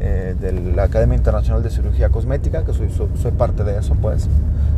eh, 0.00 0.34
de 0.40 0.52
la 0.74 0.84
Academia 0.84 1.14
Internacional 1.14 1.62
de 1.62 1.68
Cirugía 1.68 2.08
Cosmética, 2.08 2.64
que 2.64 2.72
soy, 2.72 2.88
parte 3.32 3.64
de 3.64 3.78
eso, 3.78 3.94
pues 4.00 4.30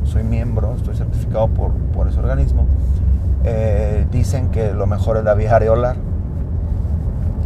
soy 0.02 0.24
miembro, 0.24 0.74
estoy 0.74 0.96
certificado 0.96 1.46
por, 1.46 1.70
por 1.94 2.08
ese 2.08 2.18
organismo. 2.18 2.66
Eh, 3.44 4.04
dicen 4.10 4.50
que 4.50 4.72
lo 4.72 4.88
mejor 4.88 5.16
es 5.16 5.22
la 5.22 5.34
vía 5.34 5.54
areolar. 5.54 5.94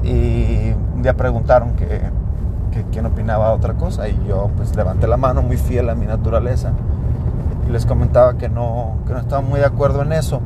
Y 0.03 0.73
un 0.95 1.03
día 1.03 1.15
preguntaron 1.19 1.75
que 1.75 2.01
que 2.71 2.85
quién 2.85 3.05
opinaba 3.05 3.53
otra 3.53 3.75
cosa 3.75 4.09
y 4.09 4.19
yo 4.27 4.51
pues 4.57 4.75
levanté 4.75 5.07
la 5.07 5.19
mano 5.19 5.43
muy 5.43 5.59
fiel 5.59 5.91
a 5.91 5.95
mi 5.95 6.07
naturaleza 6.07 6.73
y 7.69 7.71
les 7.71 7.85
comentaba 7.85 8.39
que 8.39 8.49
no, 8.49 8.97
que 9.07 9.13
no 9.13 9.19
estaba 9.19 9.43
muy 9.43 9.61
de 9.61 9.67
acuerdo 9.67 10.01
en 10.01 10.13
eso 10.13 10.41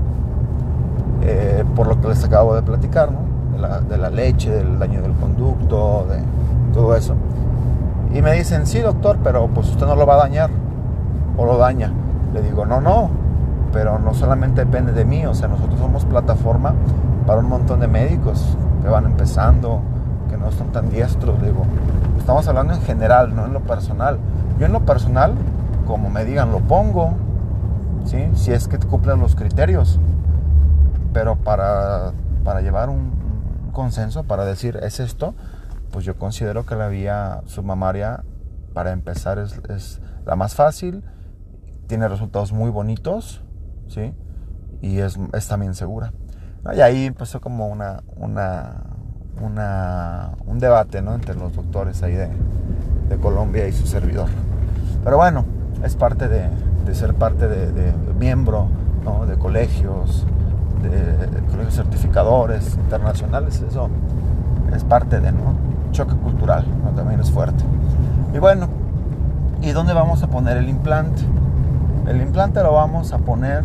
eh, 1.23 1.65
por 1.75 1.87
lo 1.87 2.01
que 2.01 2.09
les 2.09 2.25
acabo 2.25 2.55
de 2.55 2.63
platicar, 2.63 3.11
¿no? 3.11 3.19
de, 3.53 3.63
la, 3.63 3.81
de 3.81 3.99
la 3.99 4.11
leche, 4.11 4.51
del 4.51 4.79
daño 4.79 5.03
del 5.03 5.13
conducto, 5.13 6.07
de 6.09 6.19
todo 6.73 6.95
eso. 6.95 7.15
Y 8.15 8.23
me 8.23 8.33
dicen, 8.33 8.67
sí 8.67 8.81
doctor, 8.81 9.19
pero 9.23 9.49
pues 9.49 9.69
usted 9.69 9.87
no 9.87 9.97
lo 9.97 10.07
va 10.07 10.15
a 10.15 10.19
dañar 10.19 10.51
o 11.37 11.45
lo 11.45 11.59
daña. 11.59 11.93
Le 12.33 12.43
digo, 12.43 12.67
no, 12.67 12.81
no, 12.81 13.11
pero 13.73 13.99
no 13.99 14.15
solamente 14.15 14.65
depende 14.65 14.93
de 14.93 15.05
mí, 15.05 15.27
o 15.27 15.35
sea, 15.35 15.49
nosotros 15.49 15.79
somos 15.79 16.05
plataforma 16.05 16.75
para 17.27 17.41
un 17.41 17.49
montón 17.49 17.81
de 17.81 17.89
médicos 17.89 18.57
que 18.83 18.89
van 18.89 19.05
empezando, 19.05 19.81
que 20.31 20.37
no 20.37 20.53
son 20.53 20.69
tan 20.69 20.89
diestros, 20.89 21.41
digo, 21.43 21.65
estamos 22.19 22.47
hablando 22.49 22.75
en 22.75 22.83
general, 22.83 23.35
no 23.35 23.47
en 23.47 23.53
lo 23.53 23.61
personal. 23.61 24.19
Yo 24.59 24.67
en 24.67 24.73
lo 24.73 24.81
personal, 24.81 25.35
como 25.87 26.09
me 26.09 26.25
digan, 26.25 26.51
lo 26.51 26.61
pongo, 26.61 27.13
¿sí? 28.05 28.29
si 28.35 28.53
es 28.53 28.69
que 28.69 28.79
cumplen 28.79 29.21
los 29.21 29.35
criterios. 29.35 30.01
Pero 31.17 31.37
para, 31.37 32.13
para 32.45 32.61
llevar 32.61 32.91
un, 32.91 33.71
consenso, 33.73 34.25
para 34.25 34.45
decir 34.45 34.79
es 34.83 35.01
esto, 35.01 35.35
pues 35.91 36.05
yo 36.05 36.19
considero 36.19 36.67
que 36.67 36.75
la 36.75 36.89
vía 36.89 37.41
submamaria, 37.47 38.23
para 38.75 38.93
empezar, 38.93 39.39
es, 39.39 39.59
es 39.71 40.03
la 40.27 40.37
más 40.37 40.55
fácil, 40.55 41.03
tiene 41.87 42.07
resultados 42.07 42.53
muy 42.53 42.69
bonitos, 42.69 43.43
¿sí? 43.89 44.13
Y 44.83 44.99
es, 44.99 45.19
es 45.33 45.49
también 45.49 45.75
segura. 45.75 46.13
Y 46.75 46.83
ahí 46.83 47.07
empezó 47.07 47.41
como 47.41 47.69
una, 47.69 48.03
una 48.17 48.83
una, 49.41 50.33
un 50.47 50.59
debate 50.59 51.01
¿no? 51.01 51.15
entre 51.15 51.35
los 51.35 51.55
doctores 51.55 52.03
ahí 52.03 52.13
de, 52.13 52.29
de, 53.09 53.17
Colombia 53.17 53.67
y 53.67 53.73
su 53.73 53.87
servidor. 53.87 54.29
Pero 55.03 55.17
bueno, 55.17 55.47
es 55.83 55.97
parte 55.97 56.29
de, 56.29 56.51
de 56.85 56.95
ser 56.95 57.15
parte 57.15 57.49
de, 57.49 57.73
de 57.73 58.15
miembro 58.19 58.69
¿no? 59.03 59.25
de 59.25 59.39
colegios, 59.39 60.27
colegios 61.51 61.75
certificadores 61.75 62.77
internacionales, 62.77 63.63
eso 63.69 63.89
es 64.75 64.85
parte 64.85 65.21
de 65.21 65.33
¿no? 65.33 65.55
choque 65.93 66.15
cultural, 66.17 66.65
¿no? 66.85 66.91
también 66.91 67.21
es 67.21 67.31
fuerte. 67.31 67.65
Y 68.35 68.39
bueno, 68.39 68.69
¿y 69.63 69.71
dónde 69.71 69.95
vamos 69.95 70.23
a 70.23 70.29
poner 70.29 70.57
el 70.57 70.69
implante? 70.69 71.23
El 72.07 72.21
implante 72.21 72.63
lo 72.63 72.73
vamos 72.73 73.13
a 73.13 73.19
poner 73.19 73.65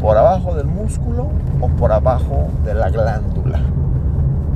por 0.00 0.16
abajo 0.16 0.54
del 0.54 0.66
músculo 0.66 1.28
o 1.60 1.68
por 1.68 1.92
abajo 1.92 2.48
de 2.64 2.74
la 2.74 2.90
glándula. 2.90 3.60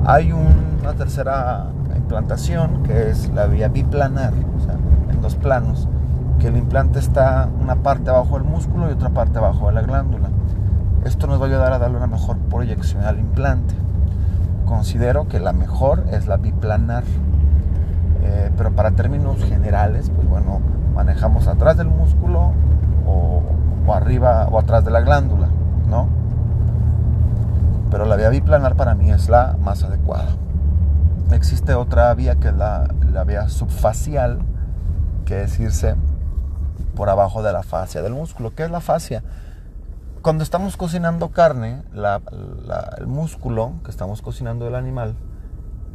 Hay 0.05 0.33
una 0.33 0.93
tercera 0.95 1.69
implantación 1.97 2.83
que 2.85 3.11
es 3.11 3.29
la 3.31 3.47
vía 3.47 3.69
biplanar, 3.69 4.33
o 4.57 4.65
sea, 4.65 4.75
en 5.11 5.21
dos 5.21 5.35
planos, 5.35 5.89
que 6.39 6.49
el 6.49 6.57
implante 6.57 6.99
está 6.99 7.49
una 7.61 7.77
parte 7.77 8.11
abajo 8.11 8.39
del 8.39 8.45
músculo 8.45 8.89
y 8.89 8.93
otra 8.93 9.11
parte 9.11 9.39
abajo 9.39 9.67
de 9.69 9.75
la 9.75 9.83
glándula. 9.83 10.29
Esto 11.09 11.27
nos 11.27 11.41
va 11.41 11.47
a 11.47 11.49
ayudar 11.49 11.73
a 11.73 11.79
darle 11.79 11.97
una 11.97 12.07
mejor 12.07 12.37
proyección 12.37 13.03
al 13.03 13.19
implante. 13.19 13.75
Considero 14.67 15.27
que 15.27 15.41
la 15.41 15.55
mejor 15.55 16.05
es 16.13 16.27
la 16.27 16.37
biplanar, 16.37 17.05
eh, 18.23 18.51
pero 18.59 18.73
para 18.73 18.91
términos 18.91 19.43
generales, 19.43 20.13
pues 20.15 20.29
bueno, 20.29 20.61
manejamos 20.95 21.49
atrás 21.49 21.79
del 21.79 21.89
músculo 21.89 22.53
o, 23.07 23.43
arriba 23.91 24.49
o 24.53 24.59
atrás 24.59 24.85
de 24.85 24.91
la 24.91 25.01
glándula, 25.01 25.49
¿no? 25.89 26.09
pero 27.91 28.05
la 28.05 28.17
vía 28.17 28.29
biplanar 28.29 28.77
para 28.77 28.95
mí 28.95 29.11
es 29.11 29.31
la 29.31 29.57
más 29.59 29.85
adecuada. 29.85 30.29
Existe 31.33 31.73
otra 31.73 32.13
vía 32.13 32.35
que 32.35 32.49
es 32.49 32.55
la, 32.55 32.87
la 33.11 33.25
vía 33.25 33.49
subfacial, 33.49 34.41
que 35.25 35.45
es 35.45 35.59
irse 35.59 35.97
por 36.95 37.09
abajo 37.09 37.43
de 37.43 37.55
la 37.55 37.63
fascia 37.63 38.03
del 38.03 38.13
músculo. 38.13 38.55
¿Qué 38.55 38.65
es 38.65 38.71
la 38.71 38.83
fascia? 38.83 39.23
Cuando 40.23 40.43
estamos 40.43 40.77
cocinando 40.77 41.31
carne, 41.31 41.85
el 42.99 43.07
músculo 43.07 43.75
que 43.85 43.91
estamos 43.91 44.21
cocinando 44.21 44.65
del 44.65 44.75
animal 44.75 45.15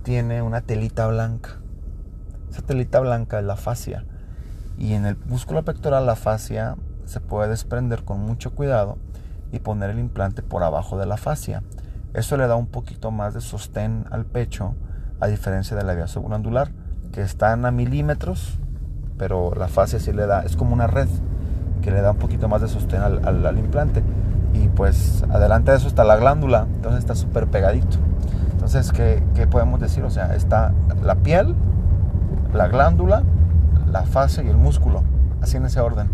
tiene 0.04 0.42
una 0.42 0.62
telita 0.62 1.08
blanca. 1.08 1.60
Esa 2.50 2.62
telita 2.62 3.02
blanca 3.02 3.40
es 3.40 3.46
la 3.46 3.58
fascia. 3.58 4.06
Y 4.78 4.94
en 4.94 5.06
el 5.06 5.18
músculo 5.26 5.64
pectoral 5.64 6.06
la 6.06 6.16
fascia 6.16 6.78
se 7.06 7.20
puede 7.20 7.50
desprender 7.50 8.06
con 8.06 8.22
mucho 8.22 8.56
cuidado 8.56 8.98
y 9.52 9.60
poner 9.60 9.90
el 9.90 10.00
implante 10.00 10.42
por 10.42 10.64
abajo 10.64 10.98
de 10.98 11.06
la 11.06 11.18
fascia. 11.18 11.62
Eso 12.14 12.38
le 12.38 12.48
da 12.48 12.56
un 12.56 12.68
poquito 12.68 13.12
más 13.12 13.34
de 13.34 13.42
sostén 13.42 14.06
al 14.10 14.26
pecho, 14.26 14.74
a 15.20 15.28
diferencia 15.28 15.76
de 15.76 15.84
la 15.84 15.96
vía 15.96 16.08
subglandular, 16.08 16.72
que 17.12 17.22
están 17.22 17.66
a 17.66 17.72
milímetros, 17.72 18.58
pero 19.18 19.54
la 19.54 19.68
fascia 19.68 20.00
sí 20.00 20.14
le 20.14 20.26
da, 20.28 20.44
es 20.44 20.56
como 20.56 20.74
una 20.74 20.88
red 20.88 21.10
que 21.84 21.92
le 21.92 22.02
da 22.02 22.12
un 22.12 22.18
poquito 22.18 22.48
más 22.48 22.62
de 22.62 22.68
sostén 22.68 23.02
al, 23.02 23.58
implante. 23.58 24.04
Y 24.54 24.70
pues 24.70 25.24
adelante 25.30 25.72
de 25.72 25.78
eso 25.78 25.88
está 25.88 26.04
la 26.04 26.16
glándula, 26.16 26.68
entonces 26.76 27.00
está 27.00 27.16
súper 27.16 27.48
pegadito. 27.48 27.98
Entonces, 28.52 28.92
¿qué, 28.92 29.24
¿qué, 29.36 29.46
podemos 29.48 29.80
decir? 29.80 30.04
O 30.04 30.10
sea, 30.10 30.36
está 30.36 30.74
la 31.02 31.16
piel, 31.16 31.56
la 32.54 32.68
glándula, 32.68 33.24
la 33.92 34.04
fascia 34.04 34.44
y 34.44 34.48
el 34.48 34.58
músculo, 34.58 35.04
así 35.42 35.58
en 35.58 35.66
ese 35.66 35.80
orden. 35.80 36.10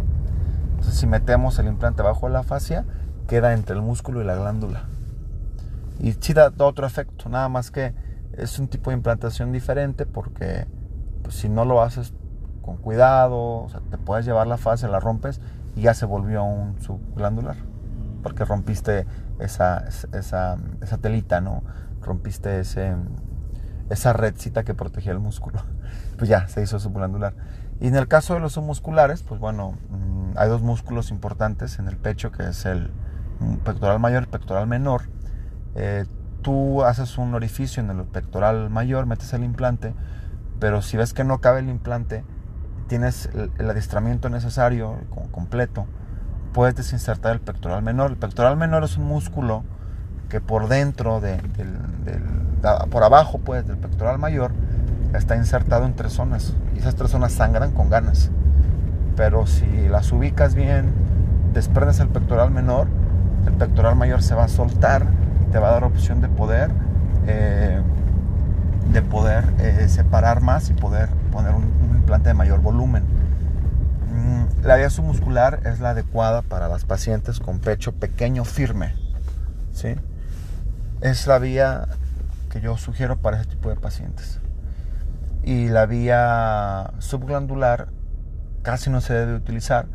Entonces, 0.71 0.95
si 0.95 1.05
metemos 1.05 1.59
el 1.59 1.67
implante 1.67 2.01
bajo 2.01 2.29
la 2.29 2.43
fascia, 2.43 2.85
queda 3.27 3.53
entre 3.53 3.75
el 3.75 3.81
músculo 3.81 4.21
y 4.21 4.25
la 4.25 4.35
glándula. 4.35 4.85
Y 5.99 6.13
sí 6.13 6.33
da 6.33 6.51
otro 6.57 6.87
efecto, 6.87 7.29
nada 7.29 7.49
más 7.49 7.71
que 7.71 7.93
es 8.33 8.57
un 8.57 8.67
tipo 8.69 8.89
de 8.89 8.95
implantación 8.95 9.51
diferente 9.51 10.05
porque 10.05 10.65
pues, 11.21 11.35
si 11.35 11.49
no 11.49 11.65
lo 11.65 11.81
haces 11.81 12.13
con 12.61 12.77
cuidado, 12.77 13.63
o 13.63 13.69
sea, 13.69 13.81
te 13.91 13.97
puedes 13.97 14.25
llevar 14.25 14.47
la 14.47 14.57
fascia, 14.57 14.87
la 14.87 14.99
rompes 14.99 15.41
y 15.75 15.81
ya 15.81 15.93
se 15.93 16.05
volvió 16.05 16.43
un 16.43 16.79
subglandular 16.81 17.55
porque 18.21 18.45
rompiste 18.45 19.05
esa, 19.39 19.85
esa, 20.13 20.57
esa 20.81 20.97
telita, 20.97 21.41
¿no? 21.41 21.63
Rompiste 22.01 22.59
ese, 22.59 22.95
esa 23.89 24.13
redcita 24.13 24.63
que 24.63 24.73
protegía 24.73 25.11
el 25.11 25.19
músculo. 25.19 25.63
Pues 26.17 26.27
ya, 26.29 26.49
se 26.49 26.61
hizo 26.61 26.81
subglandular. 26.81 27.33
Y 27.79 27.87
en 27.87 27.95
el 27.95 28.09
caso 28.09 28.33
de 28.33 28.41
los 28.41 28.51
submusculares, 28.51 29.23
pues 29.23 29.39
bueno, 29.39 29.75
mm, 29.89 30.37
hay 30.37 30.49
dos 30.49 30.61
músculos 30.61 31.11
importantes 31.11 31.79
en 31.79 31.87
el 31.87 31.95
pecho, 31.95 32.29
que 32.33 32.49
es 32.49 32.65
el 32.65 32.91
pectoral 33.63 33.99
mayor 33.99 34.23
y 34.23 34.25
el 34.25 34.29
pectoral 34.29 34.67
menor. 34.67 35.03
Eh, 35.75 36.05
tú 36.41 36.83
haces 36.83 37.17
un 37.17 37.33
orificio 37.35 37.81
en 37.81 37.89
el 37.89 38.03
pectoral 38.03 38.69
mayor, 38.69 39.05
metes 39.05 39.31
el 39.31 39.45
implante, 39.45 39.93
pero 40.59 40.81
si 40.81 40.97
ves 40.97 41.13
que 41.13 41.23
no 41.23 41.39
cabe 41.39 41.61
el 41.61 41.69
implante, 41.69 42.25
tienes 42.89 43.29
el, 43.57 43.69
adiestramiento 43.69 44.29
necesario, 44.29 44.95
completo, 45.31 45.85
puedes 46.51 46.75
desinsertar 46.75 47.31
el 47.31 47.39
pectoral 47.39 47.81
menor. 47.81 48.11
El 48.11 48.17
pectoral 48.17 48.57
menor 48.57 48.83
es 48.83 48.97
un 48.97 49.05
músculo 49.05 49.63
que 50.27 50.41
por 50.41 50.67
dentro, 50.67 51.21
de, 51.21 51.37
del, 51.55 51.77
por 52.89 53.03
abajo 53.03 53.37
pues, 53.37 53.65
del 53.65 53.77
pectoral 53.77 54.19
mayor, 54.19 54.51
está 55.13 55.37
insertado 55.37 55.85
en 55.85 55.93
tres 55.95 56.11
zonas. 56.11 56.53
Y 56.75 56.79
esas 56.79 56.95
tres 56.95 57.11
zonas 57.11 57.31
sangran 57.31 57.71
con 57.71 57.89
ganas. 57.89 58.29
Pero 59.15 59.47
si 59.47 59.87
las 59.87 60.11
ubicas 60.11 60.55
bien, 60.55 60.91
desprendes 61.53 62.01
el 62.01 62.09
pectoral 62.09 62.51
menor, 62.51 62.87
el 63.47 63.53
pectoral 63.53 63.95
mayor 63.95 64.21
se 64.21 64.35
va 64.35 64.43
a 64.43 64.47
soltar 64.49 65.07
te 65.51 65.59
va 65.59 65.69
a 65.69 65.71
dar 65.71 65.83
opción 65.83 66.21
de 66.21 66.29
poder, 66.29 66.69
eh, 67.27 67.81
de 68.91 69.01
poder 69.01 69.45
eh, 69.59 69.87
separar 69.89 70.41
más 70.41 70.69
y 70.69 70.73
poder 70.73 71.09
poner 71.31 71.53
un 71.53 71.88
de 72.17 72.33
mayor 72.33 72.59
volumen. 72.61 73.03
Mm, 74.11 74.65
la 74.65 74.75
vía 74.77 74.89
submuscular 74.89 75.61
es 75.65 75.79
la 75.79 75.91
adecuada 75.91 76.41
para 76.41 76.67
las 76.67 76.83
pacientes 76.83 77.39
con 77.39 77.59
pecho 77.59 77.93
pequeño 77.93 78.43
firme. 78.45 78.95
¿sí? 79.71 79.95
Es 81.01 81.27
la 81.27 81.37
vía 81.37 81.87
que 82.49 82.61
yo 82.61 82.77
sugiero 82.77 83.17
para 83.17 83.39
ese 83.39 83.49
tipo 83.49 83.69
de 83.69 83.75
pacientes. 83.75 84.41
Y 85.43 85.67
la 85.67 85.85
vía 85.85 86.91
subglandular 86.97 87.89
casi 88.63 88.89
no 88.89 88.99
se 88.99 89.13
debe 89.13 89.35
utilizar, 89.35 89.85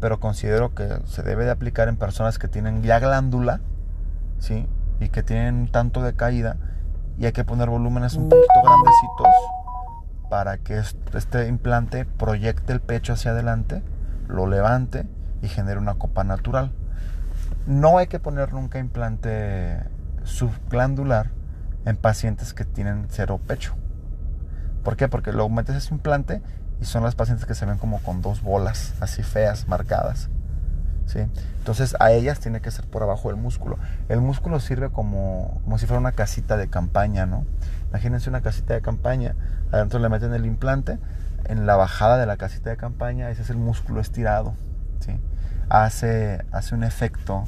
pero 0.00 0.18
considero 0.18 0.74
que 0.74 0.88
se 1.04 1.22
debe 1.22 1.44
de 1.44 1.50
aplicar 1.50 1.88
en 1.88 1.96
personas 1.96 2.38
que 2.38 2.48
tienen 2.48 2.82
ya 2.82 2.98
glándula, 2.98 3.60
¿sí? 4.38 4.66
Y 5.00 5.10
que 5.10 5.22
tienen 5.22 5.70
tanto 5.70 6.02
de 6.02 6.14
caída 6.14 6.56
y 7.18 7.26
hay 7.26 7.32
que 7.32 7.44
poner 7.44 7.68
volúmenes 7.68 8.14
un 8.14 8.28
poquito 8.28 8.62
grandecitos 8.64 9.34
para 10.28 10.58
que 10.58 10.82
este 11.14 11.48
implante 11.48 12.04
proyecte 12.04 12.72
el 12.72 12.80
pecho 12.80 13.12
hacia 13.12 13.30
adelante, 13.32 13.82
lo 14.28 14.46
levante 14.46 15.06
y 15.42 15.48
genere 15.48 15.78
una 15.78 15.94
copa 15.94 16.24
natural. 16.24 16.72
No 17.66 17.98
hay 17.98 18.06
que 18.06 18.20
poner 18.20 18.52
nunca 18.52 18.78
implante 18.78 19.82
subglandular 20.24 21.30
en 21.84 21.96
pacientes 21.96 22.54
que 22.54 22.64
tienen 22.64 23.06
cero 23.08 23.40
pecho. 23.46 23.74
¿Por 24.84 24.96
qué? 24.96 25.08
Porque 25.08 25.32
luego 25.32 25.48
metes 25.48 25.76
ese 25.76 25.94
implante 25.94 26.42
y 26.80 26.84
son 26.84 27.02
las 27.02 27.14
pacientes 27.14 27.46
que 27.46 27.54
se 27.54 27.66
ven 27.66 27.78
como 27.78 28.00
con 28.00 28.22
dos 28.22 28.42
bolas 28.42 28.94
así 29.00 29.22
feas, 29.22 29.68
marcadas. 29.68 30.28
¿sí? 31.06 31.20
Entonces 31.58 31.96
a 31.98 32.12
ellas 32.12 32.40
tiene 32.40 32.60
que 32.60 32.70
ser 32.70 32.86
por 32.86 33.02
abajo 33.02 33.28
del 33.28 33.36
músculo. 33.36 33.78
El 34.08 34.20
músculo 34.20 34.60
sirve 34.60 34.90
como, 34.90 35.60
como 35.64 35.78
si 35.78 35.86
fuera 35.86 36.00
una 36.00 36.12
casita 36.12 36.56
de 36.56 36.68
campaña, 36.68 37.26
¿no? 37.26 37.44
Imagínense 37.90 38.28
una 38.28 38.42
casita 38.42 38.74
de 38.74 38.80
campaña, 38.80 39.34
adentro 39.72 39.98
le 39.98 40.08
meten 40.08 40.34
el 40.34 40.46
implante, 40.46 40.98
en 41.44 41.66
la 41.66 41.76
bajada 41.76 42.18
de 42.18 42.26
la 42.26 42.36
casita 42.36 42.70
de 42.70 42.76
campaña, 42.76 43.30
ese 43.30 43.42
es 43.42 43.50
el 43.50 43.56
músculo 43.56 44.00
estirado, 44.00 44.54
¿sí? 45.00 45.12
Hace, 45.68 46.44
hace 46.52 46.74
un 46.74 46.84
efecto 46.84 47.44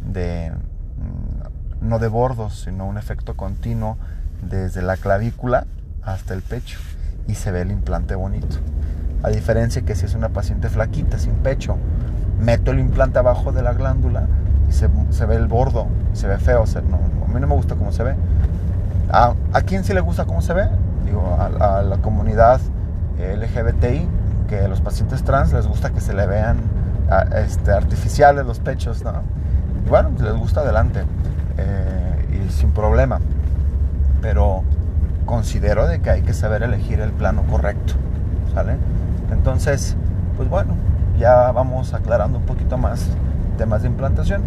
de, 0.00 0.50
mm, 0.50 1.88
no 1.88 1.98
de 1.98 2.08
bordos, 2.08 2.62
sino 2.64 2.86
un 2.86 2.98
efecto 2.98 3.36
continuo 3.36 3.98
desde 4.42 4.82
la 4.82 4.96
clavícula 4.96 5.66
hasta 6.02 6.34
el 6.34 6.42
pecho 6.42 6.78
y 7.28 7.34
se 7.34 7.50
ve 7.50 7.62
el 7.62 7.70
implante 7.70 8.14
bonito. 8.14 8.56
A 9.22 9.28
diferencia 9.28 9.82
que 9.82 9.94
si 9.94 10.06
es 10.06 10.14
una 10.14 10.30
paciente 10.30 10.68
flaquita, 10.68 11.18
sin 11.18 11.34
pecho, 11.34 11.76
meto 12.40 12.72
el 12.72 12.80
implante 12.80 13.18
abajo 13.18 13.52
de 13.52 13.62
la 13.62 13.72
glándula 13.72 14.26
y 14.68 14.72
se, 14.72 14.88
se 15.10 15.26
ve 15.26 15.36
el 15.36 15.46
bordo, 15.46 15.86
se 16.12 16.26
ve 16.26 16.38
feo, 16.38 16.64
a 16.64 17.28
mí 17.28 17.40
no 17.40 17.46
me 17.46 17.54
gusta 17.54 17.76
cómo 17.76 17.92
se 17.92 18.02
ve, 18.02 18.16
¿A, 19.12 19.34
quién 19.66 19.84
sí 19.84 19.92
le 19.92 20.00
gusta 20.00 20.24
cómo 20.24 20.40
se 20.40 20.54
ve? 20.54 20.68
Digo, 21.04 21.36
a, 21.38 21.82
la 21.82 21.98
comunidad 21.98 22.60
LGBTI, 23.18 24.08
que 24.48 24.60
a 24.60 24.68
los 24.68 24.80
pacientes 24.80 25.22
trans 25.22 25.52
les 25.52 25.66
gusta 25.66 25.90
que 25.90 26.00
se 26.00 26.14
le 26.14 26.26
vean 26.26 26.56
este, 27.36 27.72
artificiales 27.72 28.46
los 28.46 28.58
pechos, 28.58 29.04
¿no? 29.04 29.12
Y 29.84 29.88
bueno, 29.90 30.12
les 30.18 30.34
gusta 30.34 30.60
adelante 30.60 31.04
eh, 31.58 32.46
y 32.46 32.50
sin 32.50 32.70
problema. 32.70 33.20
Pero 34.22 34.62
considero 35.26 35.86
de 35.86 36.00
que 36.00 36.08
hay 36.08 36.22
que 36.22 36.32
saber 36.32 36.62
elegir 36.62 37.00
el 37.00 37.12
plano 37.12 37.42
correcto, 37.50 37.94
¿sale? 38.54 38.76
Entonces, 39.30 39.94
pues 40.38 40.48
bueno, 40.48 40.74
ya 41.18 41.52
vamos 41.52 41.92
aclarando 41.92 42.38
un 42.38 42.44
poquito 42.44 42.78
más 42.78 43.08
temas 43.58 43.82
de 43.82 43.88
implantación. 43.88 44.42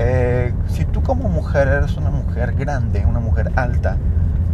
Eh, 0.00 0.54
si 0.68 0.84
tú 0.84 1.02
como 1.02 1.28
mujer 1.28 1.66
eres 1.66 1.96
una 1.96 2.10
mujer 2.10 2.54
grande, 2.54 3.04
una 3.04 3.18
mujer 3.18 3.50
alta, 3.56 3.96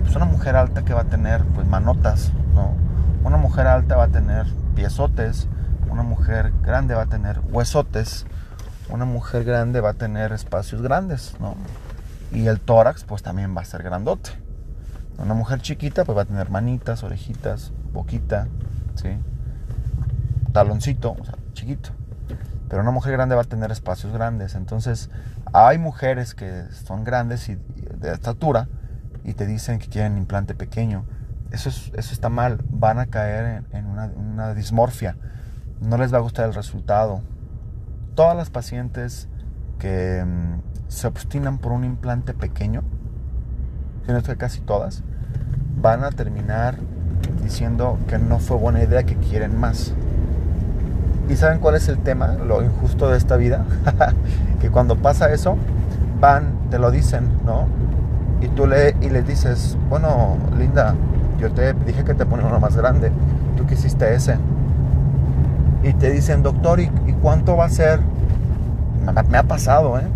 pues 0.03 0.17
una 0.17 0.25
mujer 0.25 0.57
alta 0.57 0.87
que 0.87 0.95
va 0.95 1.03
a 1.03 1.05
tener 1.05 1.45
pues 1.45 1.67
manotas, 1.67 2.33
¿no? 2.55 2.75
Una 3.25 3.37
mujer 3.37 3.67
alta 3.67 3.95
va 3.95 4.05
a 4.05 4.09
tener 4.09 4.47
piezotes, 4.75 5.47
una 5.91 6.03
mujer 6.03 6.51
grande 6.63 6.95
va 6.95 7.03
a 7.03 7.07
tener 7.07 7.41
huesotes, 7.41 8.25
una 8.89 9.05
mujer 9.05 9.45
grande 9.45 9.83
va 9.83 9.91
a 9.91 9.95
tener 9.95 10.33
espacios 10.33 10.81
grandes, 10.81 11.37
¿no? 11.39 11.57
Y 12.33 12.47
el 12.47 12.59
tórax 12.59 13.05
pues 13.05 13.23
también 13.23 13.55
va 13.55 13.61
a 13.61 13.65
ser 13.67 13.83
grandote. 13.83 14.31
Una 15.19 15.35
mujer 15.35 15.61
chiquita 15.61 16.07
pues 16.07 16.17
va 16.17 16.23
a 16.23 16.25
tener 16.25 16.49
manitas, 16.49 17.03
orejitas, 17.03 17.71
boquita, 17.93 18.49
¿sí? 18.95 19.11
Taloncito, 20.53 21.13
o 21.21 21.23
sea, 21.23 21.35
chiquito. 21.53 21.91
Pero 22.69 22.83
una 22.83 22.91
mujer 22.91 23.13
grande 23.13 23.35
va 23.35 23.43
a 23.43 23.45
tener 23.45 23.71
espacios 23.71 24.13
grandes. 24.13 24.55
Entonces, 24.55 25.11
hay 25.55 25.79
mujeres 25.79 26.35
que 26.35 26.65
son 26.73 27.05
grandes 27.05 27.49
y 27.49 27.55
de 27.55 28.13
estatura 28.13 28.67
y 29.23 29.35
te 29.35 29.47
dicen 29.47 29.79
que 29.79 29.87
quieren 29.87 30.19
implante 30.19 30.53
pequeño. 30.57 31.05
Eso, 31.53 31.69
es, 31.69 31.93
eso 31.95 32.13
está 32.13 32.29
mal. 32.29 32.59
Van 32.71 32.99
a 32.99 33.07
caer 33.07 33.63
en, 33.71 33.87
una, 33.87 34.53
dismorfia. 34.53 35.17
No 35.81 35.97
les 35.97 36.13
va 36.13 36.19
a 36.19 36.23
gustar 36.23 36.47
el 36.47 36.55
resultado. 36.55 37.23
Todas 38.17 38.37
las 38.37 38.51
pacientes 38.51 39.29
que 39.79 40.25
mm, 40.27 40.89
se 40.89 41.07
obstinan 41.07 41.59
por 41.59 41.71
un 41.71 41.85
implante 41.85 42.35
pequeño, 42.35 42.83
si 44.05 44.11
no 44.11 44.19
estoy 44.19 44.35
casi 44.35 44.61
todas, 44.61 45.05
van 45.77 46.03
a 46.03 46.11
terminar 46.11 46.79
diciendo 47.45 47.97
que 48.09 48.19
no 48.19 48.41
fue 48.41 48.57
buena 48.57 48.83
idea, 48.83 49.05
que 49.05 49.17
quieren 49.19 49.57
más. 49.57 49.95
¿Y 51.29 51.37
saben 51.37 51.59
cuál 51.59 51.75
es 51.75 51.89
el 51.89 51.99
tema? 51.99 52.35
Lo 52.35 52.63
injusto 52.63 53.09
de 53.09 53.17
esta 53.17 53.37
vida. 53.37 53.65
que 54.61 54.71
cuando 54.71 54.97
pasa 54.97 55.33
eso, 55.33 55.57
van, 56.21 56.53
te 56.71 56.79
lo 56.79 56.91
dicen, 56.91 57.29
¿no? 57.47 57.67
Y 58.41 58.49
tú 58.49 58.67
le, 58.67 58.95
y 59.01 59.09
les 59.09 59.27
dices, 59.27 59.79
bueno, 59.89 60.37
linda, 60.59 60.95
yo 61.39 61.51
te 61.53 61.73
dije 61.73 62.05
que 62.05 62.15
te 62.15 62.27
ponía 62.27 62.47
uno 62.47 62.61
más 62.61 62.77
grande. 62.77 63.11
Tú 63.57 63.67
quisiste 63.67 64.15
ese. 64.15 64.37
Y 65.83 65.95
te 65.95 66.11
dicen, 66.11 66.43
doctor, 66.43 66.81
¿y, 66.81 66.91
cuánto 67.23 67.57
va 67.57 67.67
a 67.67 67.71
ser? 67.71 68.01
Me, 69.31 69.39
ha 69.39 69.43
pasado, 69.43 69.99
¿eh? 69.99 70.07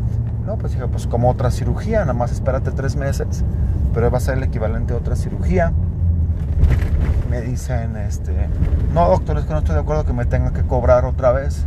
No, 0.46 0.56
pues 0.56 0.72
dije, 0.72 0.86
pues 0.88 1.06
como 1.06 1.30
otra 1.30 1.50
cirugía, 1.50 2.00
nada 2.00 2.14
más 2.14 2.32
espérate 2.32 2.70
tres 2.70 2.96
meses, 2.96 3.44
pero 3.92 4.10
va 4.10 4.16
a 4.18 4.20
ser 4.20 4.38
el 4.38 4.44
equivalente 4.44 4.94
a 4.94 4.96
otra 4.96 5.14
cirugía 5.14 5.72
me 7.30 7.40
dicen, 7.40 7.96
este, 7.96 8.32
no 8.92 9.08
doctor, 9.08 9.38
es 9.38 9.44
que 9.44 9.52
no 9.52 9.58
estoy 9.58 9.74
de 9.74 9.80
acuerdo 9.80 10.04
que 10.04 10.12
me 10.12 10.24
tenga 10.24 10.52
que 10.52 10.62
cobrar 10.62 11.04
otra 11.04 11.32
vez. 11.32 11.66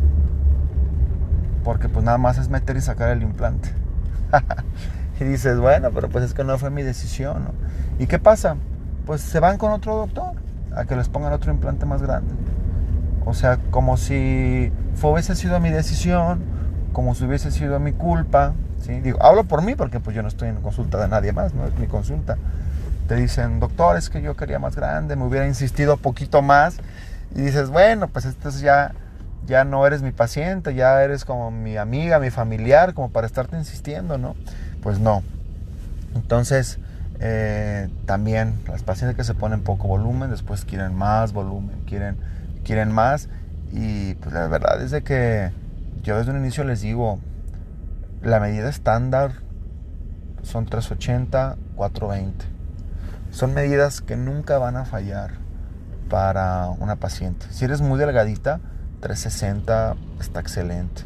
Porque 1.63 1.89
pues 1.89 2.04
nada 2.04 2.17
más 2.17 2.38
es 2.38 2.49
meter 2.49 2.77
y 2.77 2.82
sacar 2.82 3.10
el 3.10 3.21
implante. 3.21 3.69
y 5.19 5.23
dices, 5.23 5.60
bueno, 5.60 5.91
pero 5.93 6.10
pues 6.10 6.25
es 6.25 6.34
que 6.34 6.43
no 6.43 6.58
fue 6.58 6.71
mi 6.71 6.82
decisión. 6.82 7.49
¿Y 7.99 8.08
qué 8.08 8.17
pasa? 8.17 8.56
Pues 9.06 9.21
se 9.21 9.39
van 9.39 9.58
con 9.58 9.71
otro 9.71 9.95
doctor 9.95 10.34
a 10.75 10.86
que 10.86 10.95
les 10.95 11.10
pongan 11.10 11.34
otro 11.34 11.51
implante 11.51 11.86
más 11.86 12.01
grande. 12.01 12.34
O 13.25 13.34
sea, 13.34 13.58
como 13.69 13.97
si 13.97 14.71
hubiese 15.04 15.36
sido 15.36 15.60
mi 15.60 15.69
decisión, 15.69 16.41
como 16.93 17.13
si 17.13 17.25
hubiese 17.25 17.51
sido 17.51 17.80
mi 17.80 17.93
culpa, 17.93 18.54
¿sí? 18.80 18.99
Digo, 18.99 19.21
hablo 19.21 19.43
por 19.43 19.62
mí 19.62 19.75
porque 19.75 19.99
pues 19.99 20.15
yo 20.15 20.23
no 20.23 20.27
estoy 20.27 20.49
en 20.49 20.56
consulta 20.56 20.97
de 20.99 21.08
nadie 21.08 21.32
más, 21.32 21.54
no 21.54 21.65
es 21.65 21.77
mi 21.77 21.88
consulta. 21.88 22.38
Te 23.12 23.17
dicen, 23.17 23.60
doctor, 23.60 23.97
es 23.97 24.10
que 24.10 24.21
yo 24.21 24.38
quería 24.38 24.58
más 24.58 24.78
grande, 24.78 25.17
me 25.17 25.26
hubiera 25.26 25.45
insistido 25.45 25.97
poquito 25.97 26.41
más. 26.41 26.78
Y 27.36 27.41
dices, 27.41 27.69
bueno, 27.69 28.08
pues 28.08 28.24
entonces 28.24 28.62
ya, 28.62 28.93
ya 29.45 29.65
no 29.65 29.86
eres 29.86 30.02
mi 30.02 30.13
paciente, 30.13 30.74
ya 30.76 31.04
eres 31.04 31.26
como 31.26 31.52
mi 31.52 31.76
amiga, 31.76 32.19
mi 32.19 32.30
familiar, 32.30 32.93
como 32.93 33.10
para 33.10 33.28
estarte 33.28 33.58
insistiendo, 33.58 34.17
¿no? 34.17 34.38
Pues 34.82 35.00
no. 35.00 35.24
Entonces, 36.15 36.80
eh, 37.19 37.89
también 38.06 38.58
las 38.69 38.82
pacientes 38.84 39.17
que 39.17 39.26
se 39.26 39.34
ponen 39.34 39.62
poco 39.62 39.89
volumen, 39.89 40.32
después 40.32 40.63
quieren 40.63 40.95
más 40.95 41.34
volumen, 41.34 41.82
quieren, 41.86 42.15
quieren 42.63 42.93
más. 42.93 43.28
Y 43.74 44.13
pues 44.13 44.34
la 44.34 44.47
verdad 44.47 44.82
es 44.82 44.91
de 44.91 45.04
que 45.04 45.52
yo 46.02 46.17
desde 46.17 46.32
un 46.32 46.38
inicio 46.38 46.63
les 46.63 46.80
digo, 46.80 47.19
la 48.21 48.39
medida 48.39 48.69
estándar 48.69 49.34
son 50.43 50.65
380, 50.65 51.58
420. 51.76 52.61
Son 53.32 53.54
medidas 53.54 54.02
que 54.02 54.15
nunca 54.15 54.58
van 54.58 54.76
a 54.76 54.86
fallar 54.86 55.32
para 56.10 56.67
una 56.67 56.98
paciente. 56.98 57.46
Si 57.50 57.65
eres 57.65 57.82
muy 57.82 57.98
delgadita, 57.98 58.60
360 59.00 59.96
está 60.20 60.39
excelente. 60.41 61.04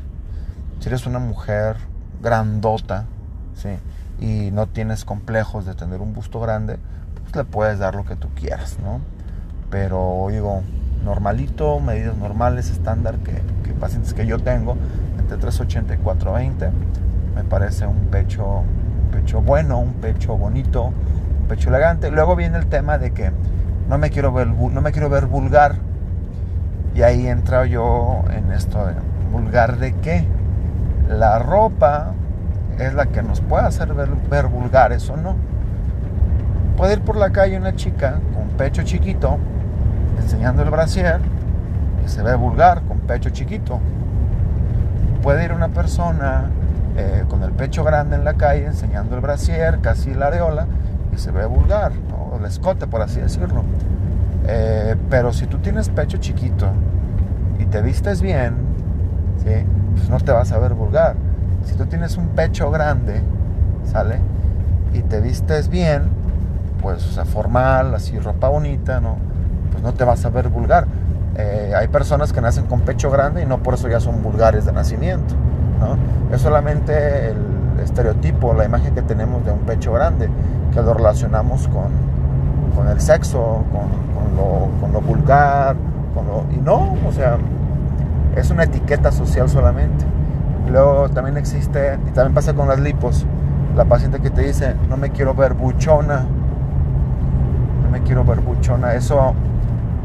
Si 0.80 0.88
eres 0.88 1.06
una 1.06 1.20
mujer 1.20 1.78
grandota, 2.22 3.06
¿sí? 3.56 3.70
y 4.20 4.52
no 4.52 4.68
tienes 4.68 5.06
complejos 5.06 5.66
de 5.66 5.76
tener 5.76 6.02
un 6.02 6.14
busto 6.14 6.40
grande, 6.40 6.78
pues 7.22 7.36
le 7.36 7.44
puedes 7.44 7.80
dar 7.80 7.96
lo 7.96 8.06
que 8.06 8.16
tú 8.16 8.30
quieras, 8.36 8.78
¿no? 8.82 9.02
Pero 9.70 10.28
digo, 10.32 10.62
normalito, 11.04 11.80
medidas 11.80 12.18
normales, 12.18 12.70
estándar, 12.70 13.18
que, 13.20 13.42
pacientes 13.74 14.14
que 14.14 14.26
yo 14.26 14.40
tengo, 14.40 14.78
entre 15.20 15.38
380 15.38 15.96
y 15.96 15.98
420, 15.98 16.70
me 17.36 17.44
parece 17.44 17.86
un 17.86 18.08
pecho, 18.08 18.60
un 18.60 19.12
pecho 19.12 19.42
bueno, 19.42 19.80
un 19.80 19.94
pecho 19.96 20.38
bonito, 20.38 20.94
pecho 21.46 21.70
elegante. 21.70 22.12
Luego 22.12 22.36
viene 22.36 22.58
el 22.58 22.68
tema 22.68 22.98
de 22.98 23.12
que 23.12 23.32
no 23.88 23.98
me 23.98 24.10
quiero 24.10 24.32
ver, 24.32 24.48
no 24.48 24.82
me 24.82 24.92
quiero 24.92 25.10
ver 25.10 25.26
vulgar. 25.28 25.76
Y 26.96 27.02
ahí 27.02 27.28
entra 27.28 27.66
yo 27.66 28.24
en 28.32 28.52
esto 28.52 28.86
de 28.86 28.94
vulgar 29.32 29.78
de 29.78 29.94
qué. 29.94 30.26
La 31.10 31.40
ropa 31.40 32.14
es 32.80 32.94
la 32.94 33.08
que 33.08 33.22
nos 33.22 33.42
puede 33.42 33.66
hacer 33.66 33.94
ver, 33.94 34.48
vulgares 34.48 35.10
o 35.10 35.18
no. 35.18 35.36
Puede 36.78 36.94
ir 36.94 37.02
por 37.02 37.16
la 37.16 37.32
calle 37.32 37.58
una 37.58 37.76
chica 37.76 38.20
con 38.34 38.50
pecho 38.58 38.84
chiquito, 38.84 39.38
enseñando 40.22 40.64
el 40.64 40.70
brasier, 40.70 41.20
y 42.06 42.10
se 42.10 42.22
ve 42.22 42.36
vulgar 42.36 42.82
con 42.82 43.00
pecho 43.00 43.30
chiquito. 43.30 43.80
Puede 45.22 45.46
ir 45.46 45.54
una 45.54 45.70
persona 45.70 46.50
eh, 46.98 47.24
con 47.30 47.44
el 47.44 47.52
pecho 47.52 47.84
grande 47.84 48.16
en 48.16 48.26
la 48.26 48.34
calle, 48.34 48.66
enseñando 48.66 49.16
el 49.16 49.22
brasier, 49.22 49.80
casi 49.80 50.14
la 50.14 50.28
areola, 50.28 50.68
se 51.18 51.32
ve 51.32 51.46
vulgar, 51.46 51.92
o 52.18 52.38
el 52.38 52.46
escote, 52.46 52.88
por 52.88 53.02
así 53.02 53.20
decirlo. 53.20 53.64
Eh, 54.48 54.96
pero 55.10 55.34
si 55.34 55.48
tú 55.48 55.58
tienes 55.58 55.90
pecho 55.90 56.18
chiquito 56.18 56.68
y 57.60 57.66
te 57.66 57.82
vistes 57.82 58.22
bien, 58.22 58.56
¿sí? 59.38 59.66
pues 59.96 60.10
no 60.10 60.18
te 60.20 60.32
vas 60.32 60.52
a 60.52 60.60
ver 60.60 60.74
vulgar 60.74 61.16
si 61.66 61.76
tú 61.76 61.86
tienes 61.86 62.18
un 62.18 62.30
pecho 62.30 62.72
grande, 62.72 63.22
¿sale? 63.86 64.20
Y 64.94 65.02
te 65.02 65.20
vistes 65.20 65.70
bien, 65.70 66.04
pues, 66.82 67.06
o 67.06 67.12
sea, 67.12 67.26
formal, 67.26 67.94
así, 67.96 68.18
ropa 68.20 68.50
bonita, 68.50 69.02
¿no? 69.02 69.18
Pues 69.72 69.84
no 69.84 69.94
te 69.94 70.04
vas 70.04 70.24
a 70.26 70.30
ver 70.30 70.50
vulgar. 70.50 70.86
Eh, 71.38 71.74
hay 71.76 71.88
personas 71.90 72.32
que 72.32 72.40
nacen 72.40 72.66
con 72.66 72.82
pecho 72.82 73.10
grande 73.12 73.42
y 73.42 73.46
no 73.46 73.62
por 73.62 73.74
eso 73.74 73.90
ya 73.90 74.00
son 74.00 74.22
vulgares 74.24 74.66
de 74.66 74.72
nacimiento, 74.72 75.36
¿no? 75.80 75.98
Es 76.34 76.42
solamente 76.42 77.30
el 77.30 77.38
estereotipo, 77.80 78.54
la 78.54 78.66
imagen 78.66 78.94
que 78.94 79.02
tenemos 79.02 79.46
de 79.46 79.52
un 79.52 79.60
pecho 79.60 79.94
grande, 79.94 80.30
que 80.74 80.82
lo 80.82 80.94
relacionamos 80.94 81.68
con, 81.68 81.92
con 82.76 82.88
el 82.88 83.00
sexo, 83.00 83.64
con, 83.72 84.36
lo, 84.36 84.70
con 84.80 84.92
lo 84.92 85.02
vulgar, 85.02 85.76
con 86.14 86.28
lo, 86.28 86.46
y 86.54 86.62
no, 86.62 86.96
o 87.08 87.12
sea, 87.12 87.38
es 88.36 88.50
una 88.50 88.64
etiqueta 88.64 89.12
social 89.12 89.50
solamente. 89.50 90.06
Luego 90.70 91.10
también 91.10 91.38
existe, 91.38 91.98
y 92.08 92.12
también 92.12 92.34
pasa 92.34 92.54
con 92.54 92.68
las 92.68 92.80
lipos, 92.80 93.26
la 93.76 93.86
paciente 93.86 94.20
que 94.20 94.30
te 94.30 94.42
dice, 94.42 94.76
no 94.90 94.98
me 94.98 95.12
quiero 95.12 95.34
ver 95.34 95.54
buchona, 95.54 96.26
no 97.84 97.90
me 97.92 98.02
quiero 98.02 98.24
ver 98.24 98.40
buchona. 98.40 98.94
Eso 98.94 99.34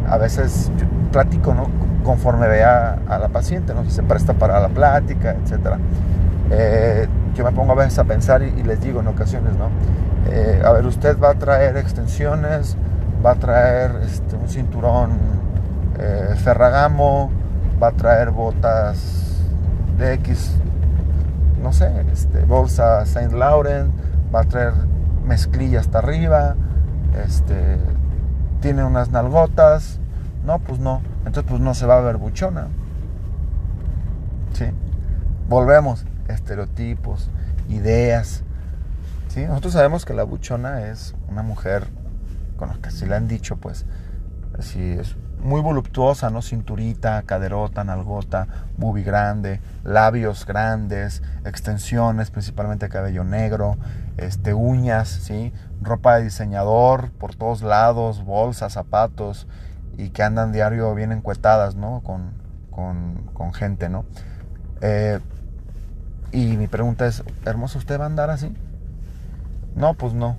a 0.08 0.18
veces 0.18 0.70
yo 0.76 0.86
platico, 1.12 1.54
¿no? 1.54 1.66
Conforme 2.04 2.48
vea 2.48 2.98
a 3.08 3.18
la 3.18 3.28
paciente, 3.28 3.74
¿no? 3.74 3.84
Si 3.84 3.90
se 3.90 4.02
presta 4.02 4.34
para 4.34 4.60
la 4.60 4.68
plática, 4.68 5.32
etc. 5.32 5.76
Eh, 6.50 7.06
yo 7.34 7.44
me 7.44 7.52
pongo 7.52 7.72
a 7.72 7.76
veces 7.76 7.98
a 7.98 8.04
pensar 8.04 8.42
y, 8.42 8.62
les 8.62 8.80
digo 8.80 9.00
en 9.00 9.06
ocasiones, 9.06 9.54
¿no? 9.56 9.68
Eh, 10.30 10.62
a 10.64 10.72
ver, 10.72 10.84
usted 10.86 11.18
va 11.18 11.30
a 11.30 11.34
traer 11.34 11.76
extensiones, 11.76 12.76
va 13.24 13.32
a 13.32 13.34
traer 13.36 13.92
este, 14.04 14.36
un 14.36 14.48
cinturón 14.48 15.12
eh, 15.98 16.34
ferragamo, 16.36 17.30
va 17.82 17.88
a 17.88 17.92
traer 17.92 18.30
botas 18.30 19.36
de 19.98 20.14
X, 20.14 20.56
no 21.62 21.72
sé, 21.72 21.90
este, 22.12 22.40
bolsa 22.44 23.06
Saint 23.06 23.32
Laurent, 23.32 23.92
va 24.34 24.40
a 24.40 24.44
traer 24.44 24.72
mezclilla 25.24 25.80
hasta 25.80 25.98
arriba, 25.98 26.56
este, 27.24 27.78
tiene 28.60 28.84
unas 28.84 29.10
nalgotas, 29.10 30.00
no, 30.44 30.58
pues 30.58 30.80
no, 30.80 31.00
entonces 31.18 31.44
pues 31.48 31.60
no 31.60 31.74
se 31.74 31.86
va 31.86 31.98
a 31.98 32.00
ver 32.00 32.16
buchona. 32.16 32.68
¿Sí? 34.52 34.66
Volvemos, 35.48 36.04
estereotipos, 36.34 37.30
ideas. 37.68 38.42
¿Sí? 39.28 39.44
Nosotros 39.44 39.74
sabemos 39.74 40.04
que 40.04 40.14
la 40.14 40.24
buchona 40.24 40.88
es 40.88 41.14
una 41.28 41.42
mujer, 41.42 41.86
con 42.56 42.68
lo 42.70 42.80
que 42.80 42.90
se 42.90 43.06
le 43.06 43.14
han 43.14 43.28
dicho, 43.28 43.56
pues, 43.56 43.86
así 44.58 44.92
es 44.92 45.16
muy 45.42 45.60
voluptuosa, 45.60 46.30
¿no? 46.30 46.42
Cinturita, 46.42 47.22
caderota, 47.22 47.84
nalgota, 47.84 48.46
bubi 48.76 49.02
grande, 49.02 49.60
labios 49.84 50.46
grandes, 50.46 51.22
extensiones, 51.44 52.30
principalmente 52.30 52.88
cabello 52.88 53.24
negro, 53.24 53.76
este, 54.16 54.54
uñas, 54.54 55.08
¿sí? 55.08 55.52
Ropa 55.80 56.16
de 56.16 56.24
diseñador 56.24 57.10
por 57.12 57.34
todos 57.34 57.62
lados, 57.62 58.24
bolsas, 58.24 58.74
zapatos, 58.74 59.46
y 59.96 60.10
que 60.10 60.22
andan 60.22 60.52
diario 60.52 60.94
bien 60.94 61.12
encuetadas, 61.12 61.74
¿no? 61.74 62.02
Con, 62.02 62.38
con, 62.70 63.52
gente, 63.52 63.88
¿no? 63.88 64.04
Eh, 64.80 65.18
y 66.32 66.56
mi 66.56 66.66
pregunta 66.66 67.06
es, 67.06 67.22
¿hermoso 67.44 67.78
usted 67.78 67.98
va 67.98 68.04
a 68.04 68.06
andar 68.06 68.30
así? 68.30 68.54
No, 69.74 69.94
pues 69.94 70.14
no. 70.14 70.36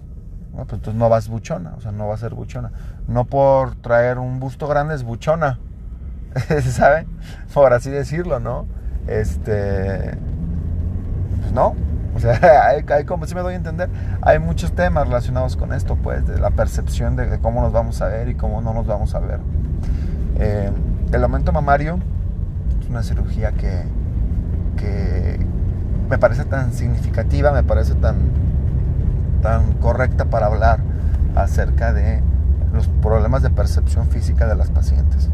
No, 0.51 0.65
pues 0.65 0.79
entonces 0.79 0.95
no 0.95 1.07
vas 1.07 1.29
buchona, 1.29 1.75
o 1.77 1.81
sea, 1.81 1.91
no 1.91 2.07
va 2.07 2.15
a 2.15 2.17
ser 2.17 2.33
buchona. 2.33 2.71
No 3.07 3.25
por 3.25 3.75
traer 3.75 4.19
un 4.19 4.39
busto 4.39 4.67
grande 4.67 4.95
es 4.95 5.03
buchona, 5.03 5.59
¿saben? 6.69 7.07
Por 7.53 7.71
así 7.73 7.89
decirlo, 7.89 8.39
¿no? 8.41 8.65
Este, 9.07 10.17
pues 11.39 11.53
no, 11.53 11.75
o 12.15 12.19
sea, 12.19 12.67
hay, 12.87 13.05
como 13.05 13.25
si 13.27 13.35
me 13.35 13.41
doy 13.41 13.53
a 13.53 13.57
entender, 13.57 13.89
hay 14.21 14.39
muchos 14.39 14.73
temas 14.73 15.07
relacionados 15.07 15.55
con 15.55 15.73
esto, 15.73 15.95
pues, 15.95 16.27
de 16.27 16.39
la 16.39 16.51
percepción 16.51 17.15
de, 17.15 17.39
cómo 17.39 17.61
nos 17.61 17.71
vamos 17.71 18.01
a 18.01 18.07
ver 18.07 18.27
y 18.27 18.35
cómo 18.35 18.61
no 18.61 18.73
nos 18.73 18.87
vamos 18.87 19.15
a 19.15 19.19
ver. 19.19 19.39
Eh, 20.39 20.71
el 21.13 21.23
aumento 21.23 21.51
mamario 21.51 21.99
es 22.81 22.89
una 22.89 23.03
cirugía 23.03 23.51
que, 23.53 23.83
que 24.77 25.39
me 26.11 26.17
parece 26.17 26.43
tan 26.43 26.73
significativa, 26.73 27.53
me 27.53 27.63
parece 27.63 27.95
tan 27.95 28.17
tan 29.41 29.71
correcta 29.75 30.25
para 30.25 30.47
hablar 30.47 30.81
acerca 31.35 31.93
de 31.93 32.21
los 32.73 32.89
problemas 32.89 33.41
de 33.41 33.49
percepción 33.49 34.07
física 34.07 34.45
de 34.45 34.55
las 34.55 34.69
pacientes. 34.69 35.29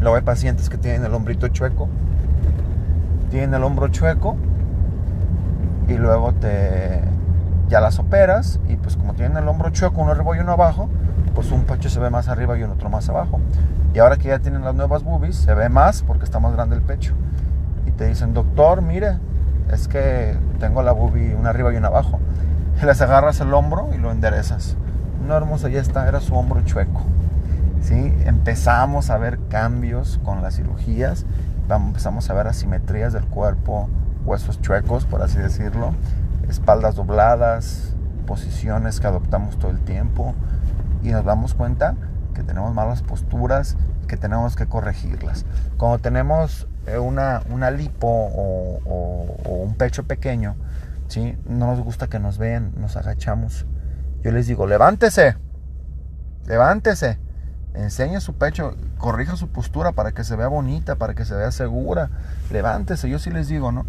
Luego 0.00 0.16
hay 0.16 0.22
pacientes 0.22 0.68
que 0.68 0.76
tienen 0.76 1.04
el 1.04 1.14
hombrito 1.14 1.46
chueco, 1.46 1.88
tienen 3.30 3.54
el 3.54 3.62
hombro 3.62 3.86
chueco 3.86 4.36
y 5.86 5.94
luego 5.94 6.32
te 6.32 7.00
ya 7.68 7.80
las 7.80 8.00
operas 8.00 8.58
y 8.68 8.74
pues 8.74 8.96
como 8.96 9.14
tienen 9.14 9.36
el 9.36 9.46
hombro 9.46 9.70
chueco 9.70 10.02
uno 10.02 10.10
arriba 10.10 10.36
y 10.36 10.40
uno 10.40 10.50
abajo, 10.50 10.88
pues 11.36 11.52
un 11.52 11.62
pecho 11.62 11.88
se 11.90 12.00
ve 12.00 12.10
más 12.10 12.26
arriba 12.26 12.58
y 12.58 12.64
un 12.64 12.72
otro 12.72 12.90
más 12.90 13.08
abajo. 13.08 13.38
Y 13.94 14.00
ahora 14.00 14.16
que 14.16 14.28
ya 14.28 14.40
tienen 14.40 14.64
las 14.64 14.74
nuevas 14.74 15.04
boobies, 15.04 15.36
se 15.36 15.54
ve 15.54 15.68
más 15.68 16.02
porque 16.02 16.24
está 16.24 16.40
más 16.40 16.54
grande 16.54 16.74
el 16.74 16.82
pecho. 16.82 17.14
Y 17.86 17.92
te 17.92 18.08
dicen, 18.08 18.34
doctor, 18.34 18.82
mire, 18.82 19.18
es 19.70 19.88
que 19.88 20.36
tengo 20.60 20.82
la 20.82 20.92
boobie 20.92 21.34
una 21.34 21.50
arriba 21.50 21.72
y 21.72 21.76
una 21.76 21.88
abajo 21.88 22.20
les 22.84 23.00
agarras 23.00 23.40
el 23.40 23.54
hombro 23.54 23.90
y 23.94 23.98
lo 23.98 24.10
enderezas. 24.10 24.76
No, 25.26 25.36
hermosa, 25.36 25.68
ya 25.68 25.80
está, 25.80 26.06
era 26.08 26.20
su 26.20 26.34
hombro 26.34 26.60
chueco. 26.62 27.02
¿Sí? 27.80 28.14
Empezamos 28.24 29.10
a 29.10 29.18
ver 29.18 29.38
cambios 29.48 30.20
con 30.24 30.42
las 30.42 30.56
cirugías, 30.56 31.24
empezamos 31.70 32.28
a 32.30 32.34
ver 32.34 32.48
asimetrías 32.48 33.12
del 33.12 33.26
cuerpo, 33.26 33.88
huesos 34.24 34.60
chuecos, 34.60 35.04
por 35.04 35.22
así 35.22 35.38
decirlo, 35.38 35.94
espaldas 36.48 36.96
dobladas, 36.96 37.94
posiciones 38.26 38.98
que 39.00 39.06
adoptamos 39.06 39.58
todo 39.58 39.70
el 39.70 39.80
tiempo 39.80 40.34
y 41.02 41.10
nos 41.10 41.24
damos 41.24 41.54
cuenta 41.54 41.94
que 42.34 42.42
tenemos 42.42 42.74
malas 42.74 43.02
posturas, 43.02 43.76
que 44.08 44.16
tenemos 44.16 44.56
que 44.56 44.66
corregirlas. 44.66 45.46
Cuando 45.78 45.98
tenemos 45.98 46.66
una, 47.00 47.42
una 47.50 47.70
lipo 47.70 48.06
o 48.08 49.62
un 49.64 49.74
pecho 49.74 50.04
pequeño, 50.04 50.56
¿sí? 51.08 51.36
No 51.48 51.66
nos 51.66 51.80
gusta 51.80 52.08
que 52.08 52.18
nos 52.18 52.38
vean, 52.38 52.72
nos 52.76 52.96
agachamos. 52.96 53.66
Yo 54.22 54.32
les 54.32 54.46
digo, 54.46 54.66
levántese, 54.66 55.36
levántese, 56.46 57.18
enseñe 57.74 58.20
su 58.20 58.34
pecho, 58.34 58.74
corrija 58.98 59.36
su 59.36 59.48
postura 59.48 59.92
para 59.92 60.12
que 60.12 60.24
se 60.24 60.36
vea 60.36 60.48
bonita, 60.48 60.96
para 60.96 61.14
que 61.14 61.24
se 61.24 61.34
vea 61.34 61.52
segura, 61.52 62.10
levántese, 62.50 63.08
yo 63.08 63.18
sí 63.18 63.30
les 63.30 63.48
digo, 63.48 63.72
¿no? 63.72 63.86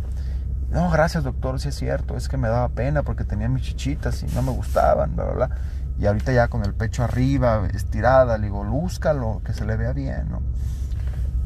No, 0.70 0.90
gracias 0.92 1.24
doctor, 1.24 1.60
sí 1.60 1.70
es 1.70 1.76
cierto, 1.76 2.18
es 2.18 2.28
que 2.28 2.38
me 2.38 2.50
daba 2.50 2.70
pena 2.70 3.04
porque 3.04 3.24
tenía 3.24 3.48
mis 3.48 3.64
chichitas 3.64 4.22
y 4.24 4.28
no 4.36 4.42
me 4.42 4.52
gustaban, 4.52 5.16
bla, 5.16 5.26
bla, 5.26 5.34
bla. 5.34 5.50
Y 5.98 6.06
ahorita 6.06 6.32
ya 6.34 6.50
con 6.50 6.64
el 6.64 6.74
pecho 6.74 7.04
arriba, 7.04 7.68
estirada, 7.74 8.38
le 8.38 8.48
digo, 8.48 8.64
lúzcalo, 8.64 9.42
que 9.44 9.54
se 9.54 9.66
le 9.66 9.78
vea 9.78 9.94
bien, 9.94 10.30
¿no? 10.30 10.42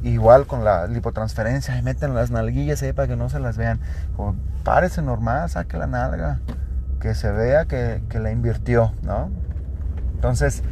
Igual 0.04 0.48
con 0.48 0.64
la 0.64 0.88
lipotransferencia, 0.88 1.80
meten 1.84 2.16
las 2.16 2.32
nalguillas 2.32 2.82
ahí 2.82 2.92
para 2.92 3.08
que 3.08 3.16
no 3.16 3.30
se 3.30 3.40
las 3.40 3.58
vean. 3.58 3.80
Párese 4.64 5.04
normal, 5.04 5.48
saque 5.50 5.78
la 5.78 5.86
nalga, 5.86 6.40
que 7.00 7.14
se 7.14 7.32
vea 7.32 7.66
que, 7.66 8.02
que 8.10 8.20
la 8.20 8.32
invirtió, 8.32 8.94
¿no? 9.04 9.30
Entonces, 10.16 10.64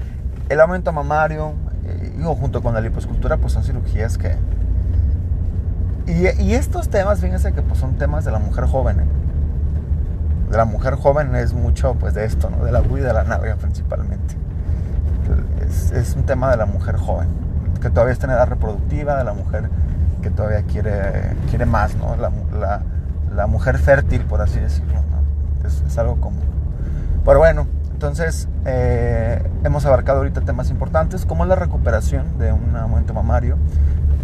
el 0.50 0.60
aumento 0.60 0.92
mamario, 0.94 1.54
eh, 1.86 2.14
junto 2.24 2.64
con 2.64 2.74
la 2.74 2.82
liposcultura, 2.82 3.38
pues 3.38 3.54
son 3.54 3.64
cirugías 3.64 4.18
que... 4.18 4.36
Y, 6.08 6.42
y, 6.42 6.56
estos 6.56 6.90
temas, 6.90 7.20
fíjense 7.20 7.54
que 7.54 7.62
pues 7.62 7.80
son 7.80 7.98
temas 8.00 8.26
de 8.26 8.32
la 8.32 8.40
mujer 8.40 8.66
joven, 8.66 9.00
¿eh? 9.02 9.08
De 10.50 10.58
la 10.58 10.66
mujer 10.66 10.96
joven 10.96 11.36
es 11.36 11.54
mucho, 11.54 11.94
pues, 11.94 12.16
de 12.16 12.26
esto, 12.26 12.50
¿no? 12.50 12.66
De 12.66 12.72
la 12.72 12.82
y 12.82 12.96
de 12.96 13.14
la 13.14 13.24
nalga 13.24 13.56
principalmente. 13.58 14.36
Es, 15.68 15.92
es 15.92 16.16
un 16.16 16.24
tema 16.24 16.50
de 16.50 16.58
la 16.58 16.66
mujer 16.66 16.96
joven 16.96 17.49
que 17.82 17.90
todavía 17.90 18.14
está 18.14 18.28
en 18.28 18.34
edad 18.34 18.48
reproductiva, 18.48 19.18
de 19.18 19.24
la 19.24 19.34
mujer 19.34 19.70
que 20.22 20.30
todavía 20.30 20.64
quiere, 20.64 21.36
quiere 21.50 21.66
más, 21.66 21.96
¿no? 21.96 22.16
La, 22.16 22.32
la, 22.58 22.82
la 23.36 23.48
mujer 23.48 23.78
fértil, 23.78 24.22
por 24.24 24.42
así 24.42 24.60
decirlo, 24.60 24.96
¿no? 24.96 25.68
es, 25.68 25.82
es, 25.88 25.98
algo 25.98 26.20
común. 26.20 26.44
Pero 27.26 27.40
bueno, 27.40 27.68
entonces 27.92 28.48
eh, 28.66 29.42
hemos 29.64 29.86
abarcado 29.86 30.20
ahorita 30.20 30.42
temas 30.42 30.70
importantes, 30.70 31.26
como 31.26 31.46
la 31.46 31.56
recuperación 31.56 32.38
de 32.38 32.52
un 32.52 32.76
aumento 32.76 33.14
mamario. 33.14 33.58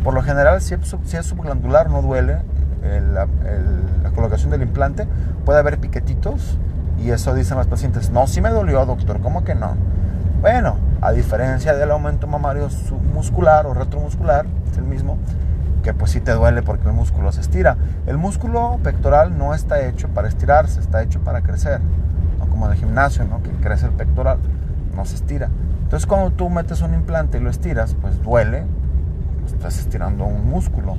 Por 0.03 0.13
lo 0.13 0.21
general, 0.21 0.61
si 0.61 0.75
es, 0.75 0.95
si 1.05 1.17
es 1.17 1.25
subglandular, 1.25 1.89
no 1.89 2.01
duele 2.01 2.37
el, 2.83 3.17
el, 3.17 4.03
la 4.03 4.11
colocación 4.13 4.51
del 4.51 4.61
implante. 4.61 5.07
Puede 5.45 5.59
haber 5.59 5.79
piquetitos 5.79 6.57
y 6.99 7.11
eso 7.11 7.33
dicen 7.33 7.57
las 7.57 7.67
pacientes, 7.67 8.09
no, 8.09 8.27
sí 8.27 8.41
me 8.41 8.49
dolió, 8.49 8.85
doctor, 8.85 9.19
¿cómo 9.21 9.43
que 9.43 9.55
no? 9.55 9.75
Bueno, 10.41 10.77
a 11.05 11.11
diferencia 11.11 11.75
del 11.75 11.91
aumento 11.91 12.25
mamario 12.25 12.67
submuscular 12.71 13.67
o 13.67 13.75
retromuscular, 13.75 14.47
es 14.71 14.77
el 14.79 14.85
mismo, 14.85 15.19
que 15.83 15.93
pues 15.93 16.09
sí 16.09 16.19
te 16.19 16.31
duele 16.31 16.63
porque 16.63 16.87
el 16.87 16.95
músculo 16.95 17.31
se 17.31 17.41
estira. 17.41 17.77
El 18.07 18.17
músculo 18.17 18.79
pectoral 18.81 19.37
no 19.37 19.53
está 19.53 19.85
hecho 19.85 20.07
para 20.07 20.27
estirarse, 20.27 20.79
está 20.79 21.03
hecho 21.03 21.19
para 21.19 21.43
crecer. 21.43 21.79
No 22.39 22.47
como 22.47 22.65
en 22.65 22.71
el 22.71 22.79
gimnasio, 22.79 23.23
¿no? 23.23 23.43
que 23.43 23.51
crece 23.51 23.85
el 23.85 23.91
pectoral, 23.91 24.39
no 24.95 25.05
se 25.05 25.13
estira. 25.13 25.51
Entonces 25.83 26.07
cuando 26.07 26.31
tú 26.31 26.49
metes 26.49 26.81
un 26.81 26.95
implante 26.95 27.37
y 27.37 27.41
lo 27.41 27.51
estiras, 27.51 27.95
pues 28.01 28.23
duele, 28.23 28.63
estás 29.45 29.77
estirando 29.77 30.25
un 30.25 30.49
músculo. 30.49 30.97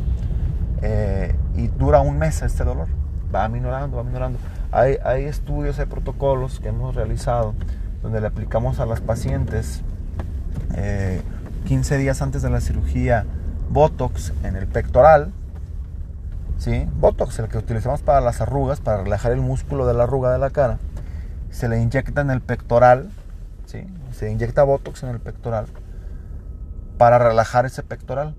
Eh, 0.82 1.34
y 1.56 1.66
dura 1.66 1.98
un 1.98 2.16
mes 2.16 2.42
este 2.42 2.62
dolor. 2.62 2.86
Va 3.34 3.48
minorando, 3.48 3.96
va 3.96 4.04
minorando. 4.04 4.38
Hay, 4.70 4.98
hay 5.02 5.24
estudios, 5.24 5.80
hay 5.80 5.86
protocolos 5.86 6.60
que 6.60 6.68
hemos 6.68 6.94
realizado 6.94 7.54
donde 8.04 8.20
le 8.20 8.28
aplicamos 8.28 8.78
a 8.78 8.86
las 8.86 9.00
pacientes 9.00 9.82
eh, 10.74 11.22
15 11.66 11.98
días 11.98 12.22
antes 12.22 12.42
de 12.42 12.50
la 12.50 12.60
cirugía 12.60 13.26
Botox 13.70 14.32
en 14.42 14.56
el 14.56 14.66
pectoral. 14.66 15.32
¿sí? 16.58 16.88
Botox, 16.98 17.38
el 17.38 17.48
que 17.48 17.58
utilizamos 17.58 18.02
para 18.02 18.20
las 18.20 18.40
arrugas, 18.40 18.80
para 18.80 19.02
relajar 19.02 19.32
el 19.32 19.40
músculo 19.40 19.86
de 19.86 19.94
la 19.94 20.04
arruga 20.04 20.32
de 20.32 20.38
la 20.38 20.50
cara. 20.50 20.78
Se 21.50 21.68
le 21.68 21.80
inyecta 21.80 22.20
en 22.20 22.30
el 22.30 22.40
pectoral, 22.40 23.10
¿sí? 23.66 23.86
se 24.12 24.30
inyecta 24.30 24.62
Botox 24.62 25.02
en 25.02 25.10
el 25.10 25.20
pectoral 25.20 25.66
para 26.98 27.18
relajar 27.18 27.66
ese 27.66 27.82
pectoral. 27.82 28.34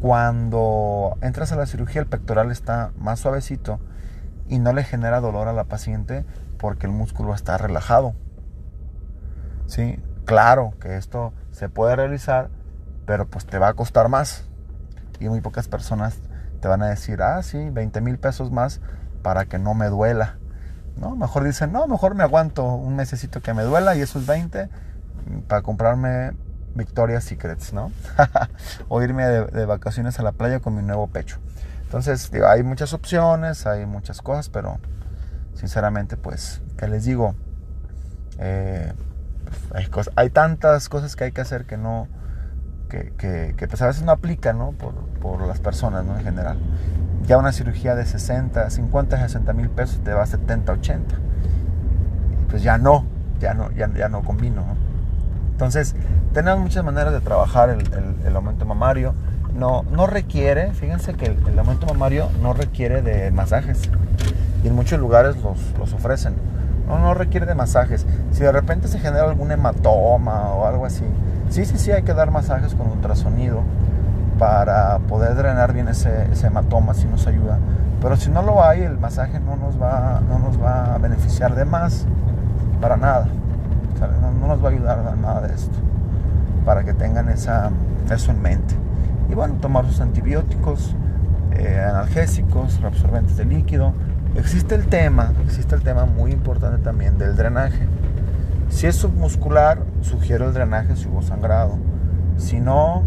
Cuando 0.00 1.16
entras 1.22 1.52
a 1.52 1.56
la 1.56 1.66
cirugía 1.66 2.02
el 2.02 2.06
pectoral 2.06 2.50
está 2.50 2.92
más 2.98 3.20
suavecito 3.20 3.80
y 4.48 4.58
no 4.58 4.72
le 4.72 4.84
genera 4.84 5.20
dolor 5.20 5.48
a 5.48 5.52
la 5.52 5.64
paciente 5.64 6.24
porque 6.58 6.86
el 6.86 6.92
músculo 6.92 7.34
está 7.34 7.56
relajado. 7.56 8.14
¿Sí? 9.66 9.98
Claro 10.24 10.74
que 10.80 10.96
esto 10.96 11.32
se 11.50 11.68
puede 11.68 11.96
realizar, 11.96 12.50
pero 13.06 13.26
pues 13.26 13.46
te 13.46 13.58
va 13.58 13.68
a 13.68 13.74
costar 13.74 14.08
más. 14.08 14.44
Y 15.20 15.28
muy 15.28 15.40
pocas 15.40 15.68
personas 15.68 16.18
te 16.60 16.68
van 16.68 16.82
a 16.82 16.88
decir, 16.88 17.22
ah, 17.22 17.42
sí, 17.42 17.70
20 17.70 18.00
mil 18.00 18.18
pesos 18.18 18.50
más 18.50 18.80
para 19.22 19.46
que 19.46 19.58
no 19.58 19.74
me 19.74 19.86
duela. 19.86 20.38
¿No? 20.96 21.16
Mejor 21.16 21.44
dicen, 21.44 21.72
no, 21.72 21.86
mejor 21.88 22.14
me 22.14 22.22
aguanto 22.22 22.64
un 22.64 22.94
mesecito 22.96 23.40
que 23.40 23.52
me 23.52 23.64
duela 23.64 23.96
y 23.96 24.00
esos 24.00 24.26
20 24.26 24.68
para 25.48 25.62
comprarme 25.62 26.32
Victoria's 26.74 27.24
Secrets, 27.24 27.72
¿no? 27.72 27.90
o 28.88 29.02
irme 29.02 29.24
de, 29.24 29.64
vacaciones 29.66 30.18
a 30.18 30.22
la 30.22 30.32
playa 30.32 30.60
con 30.60 30.74
mi 30.74 30.82
nuevo 30.82 31.06
pecho. 31.08 31.38
Entonces, 31.82 32.30
digo, 32.30 32.46
hay 32.46 32.62
muchas 32.62 32.92
opciones, 32.92 33.66
hay 33.66 33.86
muchas 33.86 34.20
cosas, 34.22 34.48
pero 34.48 34.78
sinceramente, 35.54 36.16
pues, 36.16 36.62
¿qué 36.76 36.88
les 36.88 37.04
digo? 37.04 37.34
Eh, 38.38 38.92
hay, 39.72 39.86
cosas, 39.86 40.12
hay, 40.16 40.30
tantas 40.30 40.88
cosas 40.88 41.16
que 41.16 41.24
hay 41.24 41.32
que 41.32 41.40
hacer 41.40 41.64
que 41.64 41.76
no, 41.76 42.08
que, 42.88 43.12
que, 43.16 43.54
que 43.56 43.68
pues 43.68 43.80
a 43.82 43.86
veces 43.86 44.02
no 44.02 44.12
aplican, 44.12 44.58
¿no? 44.58 44.72
Por, 44.72 44.94
por, 45.20 45.46
las 45.46 45.60
personas, 45.60 46.04
¿no? 46.04 46.16
En 46.18 46.24
general. 46.24 46.58
Ya 47.26 47.38
una 47.38 47.52
cirugía 47.52 47.94
de 47.94 48.04
60, 48.04 48.68
50, 48.70 49.18
60 49.18 49.52
mil 49.52 49.70
pesos 49.70 50.00
te 50.04 50.12
va 50.12 50.22
a 50.22 50.26
70, 50.26 50.72
80. 50.72 51.14
Y 51.14 52.50
pues 52.50 52.62
ya 52.62 52.78
no, 52.78 53.06
ya 53.40 53.54
no, 53.54 53.70
ya, 53.72 53.90
ya 53.94 54.08
no 54.08 54.22
combino, 54.22 54.62
¿no? 54.62 54.76
Entonces, 55.52 55.94
tenemos 56.32 56.60
muchas 56.60 56.84
maneras 56.84 57.12
de 57.12 57.20
trabajar 57.20 57.70
el, 57.70 57.80
el, 57.92 58.26
el 58.26 58.36
aumento 58.36 58.64
mamario. 58.64 59.14
No, 59.56 59.84
no 59.90 60.06
requiere, 60.06 60.72
fíjense 60.72 61.14
que 61.14 61.26
el, 61.26 61.46
el 61.46 61.58
aumento 61.58 61.86
mamario 61.86 62.28
no 62.42 62.54
requiere 62.54 63.02
de 63.02 63.30
masajes 63.30 63.88
y 64.64 64.68
en 64.68 64.74
muchos 64.74 64.98
lugares 64.98 65.36
los, 65.36 65.58
los 65.78 65.92
ofrecen. 65.92 66.34
No, 66.88 66.98
no 66.98 67.14
requiere 67.14 67.46
de 67.46 67.54
masajes. 67.54 68.06
Si 68.32 68.42
de 68.42 68.52
repente 68.52 68.88
se 68.88 68.98
genera 68.98 69.24
algún 69.24 69.50
hematoma 69.52 70.50
o 70.50 70.66
algo 70.66 70.86
así, 70.86 71.04
sí, 71.48 71.64
sí, 71.64 71.78
sí 71.78 71.92
hay 71.92 72.02
que 72.02 72.14
dar 72.14 72.30
masajes 72.30 72.74
con 72.74 72.90
ultrasonido 72.90 73.62
para 74.38 74.98
poder 74.98 75.34
drenar 75.34 75.72
bien 75.72 75.88
ese, 75.88 76.30
ese 76.32 76.48
hematoma, 76.48 76.94
si 76.94 77.06
nos 77.06 77.26
ayuda. 77.26 77.58
Pero 78.00 78.16
si 78.16 78.30
no 78.30 78.42
lo 78.42 78.62
hay, 78.62 78.82
el 78.82 78.98
masaje 78.98 79.40
no 79.40 79.56
nos 79.56 79.80
va, 79.80 80.20
no 80.28 80.38
nos 80.38 80.62
va 80.62 80.94
a 80.94 80.98
beneficiar 80.98 81.54
de 81.54 81.64
más, 81.64 82.06
para 82.80 82.96
nada. 82.96 83.28
No, 84.20 84.32
no, 84.32 84.48
nos 84.48 84.62
va 84.62 84.68
a 84.68 84.72
ayudar 84.72 84.98
a 84.98 85.16
nada 85.16 85.40
de 85.40 85.54
esto, 85.54 85.78
para 86.66 86.84
que 86.84 86.92
tengan 86.92 87.30
esa, 87.30 87.70
eso 88.10 88.30
en 88.30 88.42
mente. 88.42 88.74
Y 89.30 89.34
bueno, 89.34 89.54
tomar 89.54 89.86
sus 89.86 90.00
antibióticos, 90.00 90.94
eh, 91.52 91.82
analgésicos, 91.82 92.80
reabsorbentes 92.82 93.38
de 93.38 93.46
líquido, 93.46 93.94
Existe 94.36 94.74
el 94.74 94.86
tema, 94.86 95.32
existe 95.44 95.76
el 95.76 95.82
tema 95.82 96.06
muy 96.06 96.32
importante 96.32 96.82
también 96.82 97.18
del 97.18 97.36
drenaje. 97.36 97.86
Si 98.68 98.88
es 98.88 98.96
submuscular, 98.96 99.78
sugiero 100.02 100.48
el 100.48 100.54
drenaje 100.54 100.96
si 100.96 101.06
hubo 101.06 101.22
sangrado. 101.22 101.78
Si 102.36 102.58
no, 102.58 103.04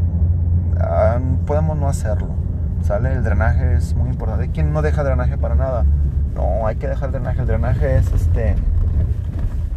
ah, 0.79 1.19
podemos 1.45 1.77
no 1.77 1.89
hacerlo. 1.89 2.29
¿Sale? 2.83 3.13
El 3.13 3.23
drenaje 3.23 3.73
es 3.73 3.93
muy 3.93 4.09
importante. 4.09 4.49
¿Quién 4.51 4.71
no 4.71 4.81
deja 4.81 5.03
drenaje 5.03 5.37
para 5.37 5.55
nada? 5.55 5.83
No, 6.33 6.65
hay 6.65 6.77
que 6.77 6.87
dejar 6.87 7.11
drenaje. 7.11 7.41
El 7.41 7.47
drenaje 7.47 7.97
es 7.97 8.11
este. 8.13 8.55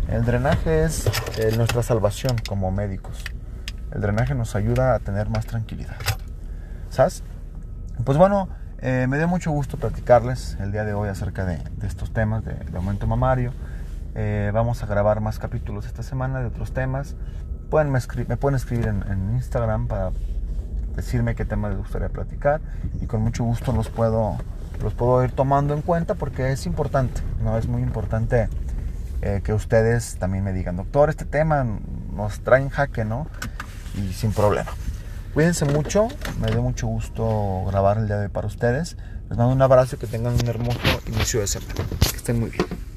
El 0.08 0.24
drenaje 0.24 0.84
es 0.84 1.06
eh, 1.38 1.56
nuestra 1.56 1.82
salvación 1.82 2.36
como 2.48 2.70
médicos. 2.70 3.24
El 3.90 4.00
drenaje 4.02 4.36
nos 4.36 4.54
ayuda 4.54 4.94
a 4.94 5.00
tener 5.00 5.28
más 5.28 5.46
tranquilidad. 5.46 5.96
¿Sabes? 6.90 7.24
Pues 8.04 8.16
bueno, 8.16 8.48
eh, 8.82 9.06
me 9.08 9.18
dio 9.18 9.28
mucho 9.28 9.50
gusto 9.50 9.76
platicarles 9.76 10.56
el 10.60 10.72
día 10.72 10.84
de 10.84 10.94
hoy 10.94 11.08
acerca 11.08 11.44
de, 11.44 11.58
estos 11.86 12.12
temas 12.12 12.44
de, 12.44 12.54
aumento 12.74 13.06
mamario. 13.06 13.52
Eh, 14.14 14.50
vamos 14.52 14.82
a 14.82 14.86
grabar 14.86 15.20
más 15.20 15.38
capítulos 15.38 15.86
esta 15.86 16.02
semana 16.02 16.40
de 16.40 16.46
otros 16.46 16.72
temas. 16.72 17.14
Pueden, 17.70 17.90
me, 17.92 18.00
me 18.26 18.36
pueden 18.36 18.56
escribir 18.56 18.86
en, 18.86 19.04
en, 19.10 19.34
Instagram 19.34 19.86
para 19.86 20.12
decirme 20.96 21.34
qué 21.34 21.44
temas 21.44 21.70
les 21.70 21.80
gustaría 21.80 22.08
platicar 22.08 22.60
y 23.00 23.06
con 23.06 23.22
mucho 23.22 23.44
gusto 23.44 23.72
los 23.72 23.88
puedo, 23.88 24.36
los 24.82 24.94
puedo 24.94 25.22
ir 25.24 25.32
tomando 25.32 25.74
en 25.74 25.82
cuenta 25.82 26.14
porque 26.14 26.50
es 26.50 26.66
importante, 26.66 27.20
¿no? 27.42 27.56
Es 27.56 27.68
muy 27.68 27.82
importante 27.82 28.48
eh, 29.22 29.42
que 29.44 29.52
ustedes 29.52 30.16
también 30.16 30.42
me 30.42 30.52
digan, 30.54 30.76
doctor, 30.76 31.10
este 31.10 31.26
tema 31.26 31.66
nos 32.14 32.40
trae 32.40 32.62
en 32.62 32.70
jaque, 32.70 33.04
¿no? 33.04 33.26
Y 33.94 34.14
sin 34.14 34.32
problema. 34.32 34.70
Cuídense 35.32 35.64
mucho, 35.64 36.08
me 36.40 36.50
dio 36.50 36.60
mucho 36.60 36.88
gusto 36.88 37.64
grabar 37.68 37.98
el 37.98 38.08
día 38.08 38.16
de 38.16 38.24
hoy 38.24 38.30
para 38.30 38.48
ustedes. 38.48 38.96
Les 39.28 39.38
mando 39.38 39.52
un 39.52 39.62
abrazo 39.62 39.94
y 39.94 39.98
que 40.00 40.08
tengan 40.08 40.34
un 40.34 40.46
hermoso 40.48 40.78
inicio 41.06 41.38
de 41.38 41.46
semana. 41.46 41.74
Que 42.00 42.16
estén 42.16 42.40
muy 42.40 42.50
bien. 42.50 42.89